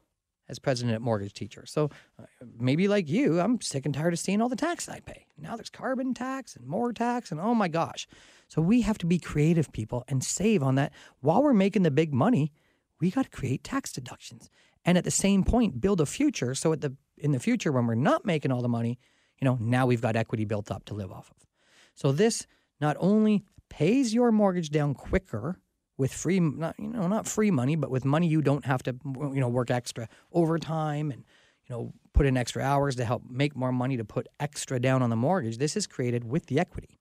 as 0.48 0.58
president 0.58 0.94
at 0.94 1.02
Mortgage 1.02 1.32
Teacher. 1.32 1.64
So 1.66 1.90
uh, 2.18 2.24
maybe 2.58 2.88
like 2.88 3.08
you, 3.08 3.40
I'm 3.40 3.60
sick 3.60 3.86
and 3.86 3.94
tired 3.94 4.12
of 4.12 4.18
seeing 4.18 4.42
all 4.42 4.48
the 4.48 4.56
tax 4.56 4.88
I 4.88 5.00
pay. 5.00 5.26
Now 5.38 5.56
there's 5.56 5.70
carbon 5.70 6.14
tax 6.14 6.56
and 6.56 6.66
more 6.66 6.92
tax, 6.92 7.30
and 7.30 7.40
oh 7.40 7.54
my 7.54 7.68
gosh. 7.68 8.06
So 8.48 8.60
we 8.60 8.82
have 8.82 8.98
to 8.98 9.06
be 9.06 9.18
creative 9.18 9.72
people 9.72 10.04
and 10.08 10.22
save 10.22 10.62
on 10.62 10.74
that. 10.74 10.92
While 11.20 11.42
we're 11.42 11.54
making 11.54 11.82
the 11.82 11.90
big 11.90 12.12
money, 12.12 12.52
we 13.00 13.10
got 13.10 13.24
to 13.24 13.30
create 13.30 13.64
tax 13.64 13.92
deductions. 13.92 14.50
And 14.84 14.98
at 14.98 15.04
the 15.04 15.10
same 15.10 15.44
point, 15.44 15.80
build 15.80 16.00
a 16.00 16.06
future 16.06 16.54
so 16.54 16.72
at 16.72 16.80
the 16.80 16.94
in 17.16 17.32
the 17.32 17.40
future 17.40 17.72
when 17.72 17.86
we're 17.86 17.94
not 17.94 18.26
making 18.26 18.52
all 18.52 18.60
the 18.60 18.68
money, 18.68 18.98
you 19.40 19.44
know, 19.44 19.56
now 19.60 19.86
we've 19.86 20.02
got 20.02 20.16
equity 20.16 20.44
built 20.44 20.70
up 20.70 20.84
to 20.86 20.94
live 20.94 21.12
off 21.12 21.30
of. 21.30 21.46
So 21.94 22.12
this 22.12 22.46
not 22.80 22.96
only 23.00 23.44
pays 23.68 24.14
your 24.14 24.30
mortgage 24.30 24.70
down 24.70 24.94
quicker 24.94 25.58
with 25.96 26.12
free 26.12 26.40
not 26.40 26.74
you 26.78 26.88
know 26.88 27.06
not 27.06 27.26
free 27.26 27.50
money 27.50 27.76
but 27.76 27.90
with 27.90 28.04
money 28.04 28.26
you 28.26 28.42
don't 28.42 28.64
have 28.64 28.82
to 28.82 28.94
you 29.04 29.40
know 29.40 29.48
work 29.48 29.70
extra 29.70 30.08
overtime 30.32 31.10
and 31.10 31.24
you 31.66 31.74
know 31.74 31.92
put 32.12 32.26
in 32.26 32.36
extra 32.36 32.62
hours 32.62 32.96
to 32.96 33.04
help 33.04 33.22
make 33.28 33.56
more 33.56 33.72
money 33.72 33.96
to 33.96 34.04
put 34.04 34.28
extra 34.38 34.78
down 34.78 35.02
on 35.02 35.10
the 35.10 35.16
mortgage 35.16 35.58
this 35.58 35.76
is 35.76 35.86
created 35.86 36.24
with 36.24 36.46
the 36.46 36.58
equity. 36.58 37.00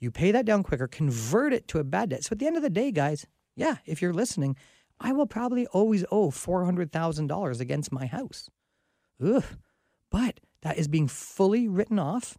You 0.00 0.12
pay 0.12 0.30
that 0.30 0.46
down 0.46 0.62
quicker 0.62 0.86
convert 0.86 1.52
it 1.52 1.66
to 1.68 1.80
a 1.80 1.84
bad 1.84 2.10
debt. 2.10 2.24
So 2.24 2.32
at 2.32 2.38
the 2.38 2.46
end 2.46 2.56
of 2.56 2.62
the 2.62 2.70
day 2.70 2.90
guys 2.92 3.26
yeah 3.56 3.76
if 3.84 4.00
you're 4.00 4.14
listening 4.14 4.56
i 5.00 5.12
will 5.12 5.26
probably 5.26 5.66
always 5.68 6.04
owe 6.10 6.30
$400000 6.30 7.60
against 7.60 7.92
my 7.92 8.06
house. 8.06 8.48
Ugh. 9.24 9.44
but 10.10 10.40
that 10.62 10.78
is 10.78 10.88
being 10.88 11.08
fully 11.08 11.68
written 11.68 11.98
off 11.98 12.38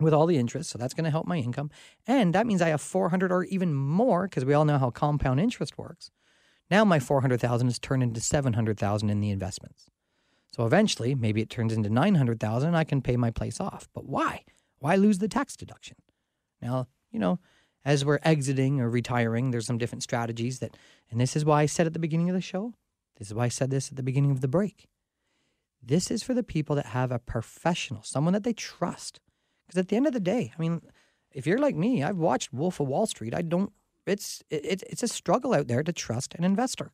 with 0.00 0.12
all 0.12 0.26
the 0.26 0.38
interest. 0.38 0.70
So 0.70 0.78
that's 0.78 0.94
going 0.94 1.04
to 1.04 1.10
help 1.10 1.26
my 1.26 1.36
income. 1.36 1.70
And 2.06 2.34
that 2.34 2.46
means 2.46 2.60
I 2.60 2.68
have 2.68 2.80
400 2.80 3.30
or 3.30 3.44
even 3.44 3.74
more 3.74 4.24
because 4.24 4.44
we 4.44 4.54
all 4.54 4.64
know 4.64 4.78
how 4.78 4.90
compound 4.90 5.40
interest 5.40 5.78
works. 5.78 6.10
Now 6.70 6.84
my 6.84 6.98
400,000 6.98 7.68
is 7.68 7.78
turned 7.78 8.02
into 8.02 8.20
700,000 8.20 9.10
in 9.10 9.20
the 9.20 9.30
investments. 9.30 9.90
So 10.52 10.64
eventually, 10.66 11.14
maybe 11.14 11.40
it 11.40 11.50
turns 11.50 11.72
into 11.72 11.90
900,000 11.90 12.68
and 12.68 12.76
I 12.76 12.84
can 12.84 13.02
pay 13.02 13.16
my 13.16 13.30
place 13.30 13.60
off. 13.60 13.88
But 13.92 14.06
why? 14.06 14.44
Why 14.78 14.96
lose 14.96 15.18
the 15.18 15.28
tax 15.28 15.56
deduction? 15.56 15.96
Now, 16.62 16.86
you 17.10 17.18
know, 17.18 17.40
as 17.84 18.04
we're 18.04 18.20
exiting 18.22 18.80
or 18.80 18.88
retiring, 18.88 19.50
there's 19.50 19.66
some 19.66 19.78
different 19.78 20.02
strategies 20.02 20.60
that, 20.60 20.76
and 21.10 21.20
this 21.20 21.36
is 21.36 21.44
why 21.44 21.62
I 21.62 21.66
said 21.66 21.86
at 21.86 21.92
the 21.92 21.98
beginning 21.98 22.30
of 22.30 22.34
the 22.34 22.40
show, 22.40 22.74
this 23.18 23.28
is 23.28 23.34
why 23.34 23.44
I 23.44 23.48
said 23.48 23.70
this 23.70 23.90
at 23.90 23.96
the 23.96 24.02
beginning 24.02 24.30
of 24.30 24.40
the 24.40 24.48
break. 24.48 24.88
This 25.82 26.10
is 26.10 26.22
for 26.22 26.34
the 26.34 26.42
people 26.42 26.76
that 26.76 26.86
have 26.86 27.12
a 27.12 27.18
professional, 27.18 28.02
someone 28.02 28.32
that 28.32 28.44
they 28.44 28.54
trust. 28.54 29.20
Because 29.66 29.78
at 29.78 29.88
the 29.88 29.96
end 29.96 30.06
of 30.06 30.12
the 30.12 30.20
day, 30.20 30.52
I 30.56 30.60
mean, 30.60 30.82
if 31.32 31.46
you're 31.46 31.58
like 31.58 31.74
me, 31.74 32.02
I've 32.02 32.16
watched 32.16 32.52
Wolf 32.52 32.80
of 32.80 32.88
Wall 32.88 33.06
Street. 33.06 33.34
I 33.34 33.42
don't. 33.42 33.72
It's 34.06 34.42
it, 34.50 34.82
it's 34.88 35.02
a 35.02 35.08
struggle 35.08 35.54
out 35.54 35.68
there 35.68 35.82
to 35.82 35.92
trust 35.92 36.34
an 36.34 36.44
investor. 36.44 36.92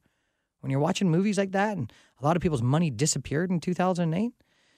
When 0.60 0.70
you're 0.70 0.80
watching 0.80 1.10
movies 1.10 1.38
like 1.38 1.52
that, 1.52 1.76
and 1.76 1.92
a 2.20 2.24
lot 2.24 2.36
of 2.36 2.42
people's 2.42 2.62
money 2.62 2.90
disappeared 2.90 3.50
in 3.50 3.60
2008, 3.60 4.32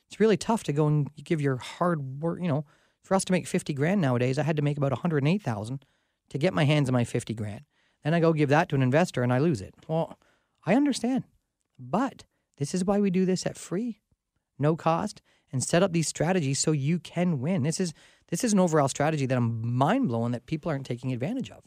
it's 0.07 0.21
really 0.21 0.37
tough 0.37 0.63
to 0.65 0.73
go 0.73 0.87
and 0.87 1.11
give 1.17 1.41
your 1.41 1.57
hard 1.57 2.23
work. 2.23 2.41
You 2.41 2.49
know, 2.49 2.65
for 3.03 3.15
us 3.15 3.25
to 3.27 3.33
make 3.33 3.47
50 3.47 3.75
grand 3.75 4.01
nowadays, 4.01 4.39
I 4.39 4.45
had 4.45 4.57
to 4.57 4.63
make 4.63 4.77
about 4.77 4.93
108,000 4.93 5.85
to 6.31 6.39
get 6.39 6.55
my 6.55 6.65
hands 6.65 6.89
on 6.89 6.93
my 6.93 7.05
50 7.05 7.35
grand. 7.35 7.63
Then 8.05 8.15
I 8.15 8.21
go 8.21 8.33
give 8.33 8.49
that 8.49 8.69
to 8.71 8.75
an 8.75 8.83
investor 8.83 9.23
and 9.23 9.33
I 9.33 9.39
lose 9.39 9.61
it. 9.61 9.75
Well, 9.89 10.19
I 10.65 10.75
understand, 10.75 11.25
but 11.79 12.25
this 12.59 12.75
is 12.75 12.85
why 12.85 13.01
we 13.01 13.11
do 13.11 13.25
this 13.25 13.47
at 13.47 13.59
free, 13.59 14.01
no 14.59 14.77
cost, 14.77 15.23
and 15.53 15.63
set 15.63 15.83
up 15.83 15.93
these 15.93 16.09
strategies 16.09 16.59
so 16.59 16.73
you 16.73 16.99
can 16.99 17.41
win. 17.41 17.63
This 17.63 17.81
is 17.81 17.93
this 18.29 18.45
is 18.45 18.53
an 18.55 18.61
overall 18.61 18.89
strategy 18.89 19.27
that 19.27 19.37
I'm 19.37 19.75
mind 19.77 20.09
blowing 20.09 20.33
that 20.33 20.47
people 20.47 20.71
aren't 20.71 20.87
taking 20.87 21.13
advantage 21.13 21.51
of. 21.51 21.63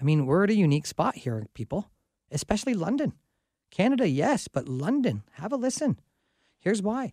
I 0.00 0.04
mean, 0.04 0.26
we're 0.26 0.44
at 0.44 0.50
a 0.50 0.54
unique 0.54 0.86
spot 0.86 1.16
here, 1.16 1.46
people, 1.52 1.90
especially 2.30 2.74
London. 2.74 3.14
Canada, 3.72 4.08
yes, 4.08 4.46
but 4.46 4.68
London, 4.68 5.24
have 5.32 5.52
a 5.52 5.56
listen. 5.56 5.98
Here's 6.60 6.80
why. 6.80 7.12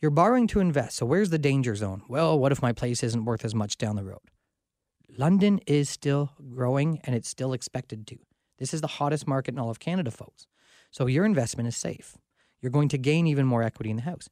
You're 0.00 0.10
borrowing 0.10 0.46
to 0.48 0.60
invest. 0.60 0.96
So 0.96 1.06
where's 1.06 1.30
the 1.30 1.38
danger 1.38 1.74
zone? 1.74 2.02
Well, 2.08 2.38
what 2.38 2.52
if 2.52 2.60
my 2.60 2.72
place 2.72 3.02
isn't 3.02 3.24
worth 3.24 3.44
as 3.44 3.54
much 3.54 3.78
down 3.78 3.96
the 3.96 4.04
road? 4.04 4.18
London 5.16 5.60
is 5.66 5.88
still 5.88 6.32
growing 6.50 7.00
and 7.04 7.14
it's 7.14 7.28
still 7.28 7.54
expected 7.54 8.06
to. 8.08 8.18
This 8.58 8.74
is 8.74 8.80
the 8.80 8.86
hottest 8.86 9.26
market 9.26 9.54
in 9.54 9.58
all 9.58 9.70
of 9.70 9.80
Canada, 9.80 10.10
folks. 10.10 10.46
So 10.90 11.06
your 11.06 11.24
investment 11.24 11.68
is 11.68 11.76
safe. 11.76 12.18
You're 12.60 12.70
going 12.70 12.88
to 12.90 12.98
gain 12.98 13.26
even 13.26 13.46
more 13.46 13.62
equity 13.62 13.90
in 13.90 13.96
the 13.96 14.02
house. 14.02 14.28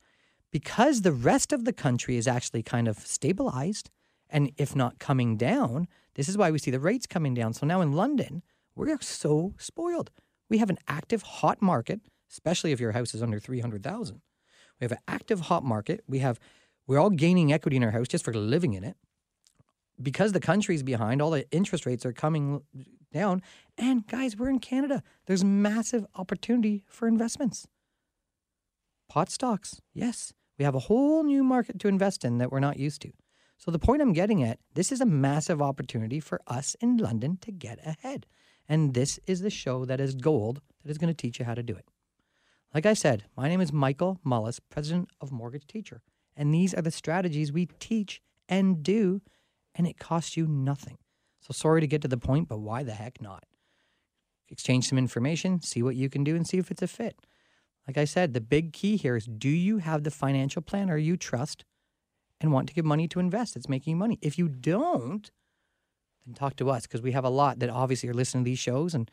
Because 0.52 1.00
the 1.00 1.12
rest 1.12 1.52
of 1.52 1.64
the 1.64 1.72
country 1.72 2.16
is 2.16 2.28
actually 2.28 2.62
kind 2.62 2.86
of 2.86 2.98
stabilized 2.98 3.90
and 4.32 4.50
if 4.56 4.74
not 4.74 4.98
coming 4.98 5.36
down, 5.36 5.88
this 6.14 6.28
is 6.28 6.38
why 6.38 6.50
we 6.50 6.58
see 6.58 6.70
the 6.70 6.80
rates 6.80 7.06
coming 7.06 7.34
down. 7.34 7.52
So 7.52 7.66
now 7.66 7.80
in 7.80 7.92
London, 7.92 8.42
we're 8.74 8.98
so 9.00 9.54
spoiled. 9.58 10.10
We 10.48 10.58
have 10.58 10.70
an 10.70 10.78
active 10.88 11.22
hot 11.22 11.60
market, 11.60 12.00
especially 12.30 12.72
if 12.72 12.80
your 12.80 12.92
house 12.92 13.14
is 13.14 13.22
under 13.22 13.38
300,000. 13.38 14.20
We 14.80 14.84
have 14.84 14.92
an 14.92 14.98
active 15.06 15.40
hot 15.40 15.64
market. 15.64 16.02
We 16.06 16.20
have 16.20 16.38
we're 16.86 16.98
all 16.98 17.10
gaining 17.10 17.52
equity 17.52 17.76
in 17.76 17.84
our 17.84 17.90
house 17.90 18.08
just 18.08 18.24
for 18.24 18.34
living 18.34 18.72
in 18.72 18.84
it. 18.84 18.96
Because 20.00 20.32
the 20.32 20.40
country's 20.40 20.82
behind, 20.82 21.22
all 21.22 21.30
the 21.30 21.48
interest 21.50 21.86
rates 21.86 22.04
are 22.04 22.12
coming 22.12 22.62
down. 23.12 23.42
And 23.78 24.06
guys, 24.06 24.36
we're 24.36 24.48
in 24.48 24.58
Canada. 24.58 25.02
There's 25.26 25.44
massive 25.44 26.06
opportunity 26.16 26.82
for 26.88 27.06
investments. 27.06 27.68
Pot 29.08 29.30
stocks, 29.30 29.80
yes. 29.94 30.32
We 30.62 30.64
have 30.64 30.76
a 30.76 30.90
whole 30.90 31.24
new 31.24 31.42
market 31.42 31.80
to 31.80 31.88
invest 31.88 32.24
in 32.24 32.38
that 32.38 32.52
we're 32.52 32.60
not 32.60 32.78
used 32.78 33.02
to. 33.02 33.10
So 33.58 33.72
the 33.72 33.80
point 33.80 34.00
I'm 34.00 34.12
getting 34.12 34.44
at, 34.44 34.60
this 34.74 34.92
is 34.92 35.00
a 35.00 35.04
massive 35.04 35.60
opportunity 35.60 36.20
for 36.20 36.40
us 36.46 36.76
in 36.80 36.98
London 36.98 37.36
to 37.40 37.50
get 37.50 37.84
ahead. 37.84 38.26
And 38.68 38.94
this 38.94 39.18
is 39.26 39.40
the 39.40 39.50
show 39.50 39.84
that 39.84 39.98
is 39.98 40.14
gold 40.14 40.60
that 40.84 40.90
is 40.92 40.98
going 40.98 41.12
to 41.12 41.20
teach 41.20 41.40
you 41.40 41.44
how 41.46 41.54
to 41.54 41.64
do 41.64 41.74
it. 41.74 41.86
Like 42.72 42.86
I 42.86 42.94
said, 42.94 43.24
my 43.36 43.48
name 43.48 43.60
is 43.60 43.72
Michael 43.72 44.20
Mullis, 44.24 44.60
president 44.70 45.08
of 45.20 45.32
Mortgage 45.32 45.66
Teacher. 45.66 46.00
And 46.36 46.54
these 46.54 46.72
are 46.74 46.82
the 46.82 46.92
strategies 46.92 47.50
we 47.50 47.66
teach 47.80 48.22
and 48.48 48.84
do, 48.84 49.20
and 49.74 49.84
it 49.84 49.98
costs 49.98 50.36
you 50.36 50.46
nothing. 50.46 50.98
So 51.40 51.50
sorry 51.50 51.80
to 51.80 51.88
get 51.88 52.02
to 52.02 52.08
the 52.08 52.16
point, 52.16 52.46
but 52.48 52.60
why 52.60 52.84
the 52.84 52.94
heck 52.94 53.20
not? 53.20 53.42
Exchange 54.48 54.88
some 54.88 54.98
information, 54.98 55.60
see 55.60 55.82
what 55.82 55.96
you 55.96 56.08
can 56.08 56.22
do, 56.22 56.36
and 56.36 56.46
see 56.46 56.58
if 56.58 56.70
it's 56.70 56.82
a 56.82 56.86
fit. 56.86 57.16
Like 57.86 57.98
I 57.98 58.04
said, 58.04 58.32
the 58.32 58.40
big 58.40 58.72
key 58.72 58.96
here 58.96 59.16
is 59.16 59.26
do 59.26 59.48
you 59.48 59.78
have 59.78 60.04
the 60.04 60.10
financial 60.10 60.62
planner 60.62 60.96
you 60.96 61.16
trust 61.16 61.64
and 62.42 62.52
want 62.52 62.68
to 62.68 62.74
give 62.74 62.84
money 62.84 63.08
to 63.08 63.20
invest. 63.20 63.56
It's 63.56 63.68
making 63.68 63.98
money. 63.98 64.18
If 64.20 64.36
you 64.36 64.48
don't, 64.48 65.30
then 66.26 66.34
talk 66.34 66.56
to 66.56 66.70
us 66.70 66.82
because 66.82 67.02
we 67.02 67.12
have 67.12 67.24
a 67.24 67.30
lot 67.30 67.60
that 67.60 67.70
obviously 67.70 68.08
are 68.08 68.14
listening 68.14 68.44
to 68.44 68.50
these 68.50 68.58
shows 68.58 68.94
and 68.94 69.10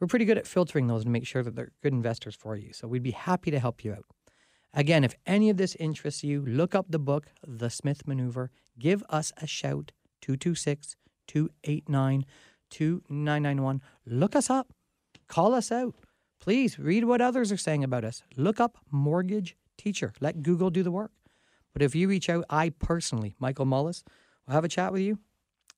we're 0.00 0.06
pretty 0.06 0.24
good 0.24 0.38
at 0.38 0.46
filtering 0.46 0.88
those 0.88 1.04
and 1.04 1.12
make 1.12 1.26
sure 1.26 1.42
that 1.42 1.54
they're 1.54 1.70
good 1.82 1.92
investors 1.92 2.34
for 2.34 2.56
you. 2.56 2.72
So 2.72 2.88
we'd 2.88 3.02
be 3.02 3.12
happy 3.12 3.50
to 3.50 3.60
help 3.60 3.84
you 3.84 3.92
out. 3.92 4.06
Again, 4.74 5.04
if 5.04 5.14
any 5.26 5.50
of 5.50 5.58
this 5.58 5.76
interests 5.76 6.24
you, 6.24 6.44
look 6.44 6.74
up 6.74 6.86
the 6.88 6.98
book, 6.98 7.26
The 7.46 7.68
Smith 7.68 8.06
Maneuver. 8.06 8.50
Give 8.78 9.04
us 9.10 9.32
a 9.36 9.46
shout, 9.46 9.92
226 10.22 10.96
289 11.28 12.24
2991. 12.70 13.82
Look 14.06 14.34
us 14.34 14.48
up. 14.48 14.72
Call 15.28 15.54
us 15.54 15.70
out. 15.70 15.94
Please 16.42 16.76
read 16.76 17.04
what 17.04 17.20
others 17.20 17.52
are 17.52 17.56
saying 17.56 17.84
about 17.84 18.04
us. 18.04 18.24
Look 18.36 18.58
up 18.58 18.76
Mortgage 18.90 19.54
Teacher. 19.78 20.12
Let 20.20 20.42
Google 20.42 20.70
do 20.70 20.82
the 20.82 20.90
work. 20.90 21.12
But 21.72 21.82
if 21.82 21.94
you 21.94 22.08
reach 22.08 22.28
out, 22.28 22.44
I 22.50 22.70
personally, 22.70 23.36
Michael 23.38 23.64
Mullis, 23.64 24.02
will 24.44 24.54
have 24.54 24.64
a 24.64 24.68
chat 24.68 24.92
with 24.92 25.02
you. 25.02 25.20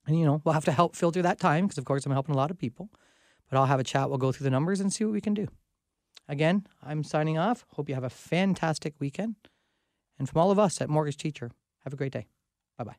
And, 0.06 0.18
you 0.18 0.24
know, 0.24 0.40
we'll 0.42 0.54
have 0.54 0.64
to 0.64 0.72
help 0.72 0.96
filter 0.96 1.20
that 1.20 1.38
time 1.38 1.66
because, 1.66 1.76
of 1.76 1.84
course, 1.84 2.06
I'm 2.06 2.12
helping 2.12 2.34
a 2.34 2.38
lot 2.38 2.50
of 2.50 2.56
people. 2.56 2.88
But 3.50 3.58
I'll 3.58 3.66
have 3.66 3.78
a 3.78 3.84
chat. 3.84 4.08
We'll 4.08 4.16
go 4.16 4.32
through 4.32 4.44
the 4.44 4.50
numbers 4.50 4.80
and 4.80 4.90
see 4.90 5.04
what 5.04 5.12
we 5.12 5.20
can 5.20 5.34
do. 5.34 5.48
Again, 6.30 6.66
I'm 6.82 7.04
signing 7.04 7.36
off. 7.36 7.66
Hope 7.72 7.90
you 7.90 7.94
have 7.94 8.02
a 8.02 8.08
fantastic 8.08 8.94
weekend. 8.98 9.36
And 10.18 10.26
from 10.26 10.40
all 10.40 10.50
of 10.50 10.58
us 10.58 10.80
at 10.80 10.88
Mortgage 10.88 11.18
Teacher, 11.18 11.50
have 11.80 11.92
a 11.92 11.96
great 11.96 12.12
day. 12.12 12.26
Bye 12.78 12.84
bye. 12.84 12.96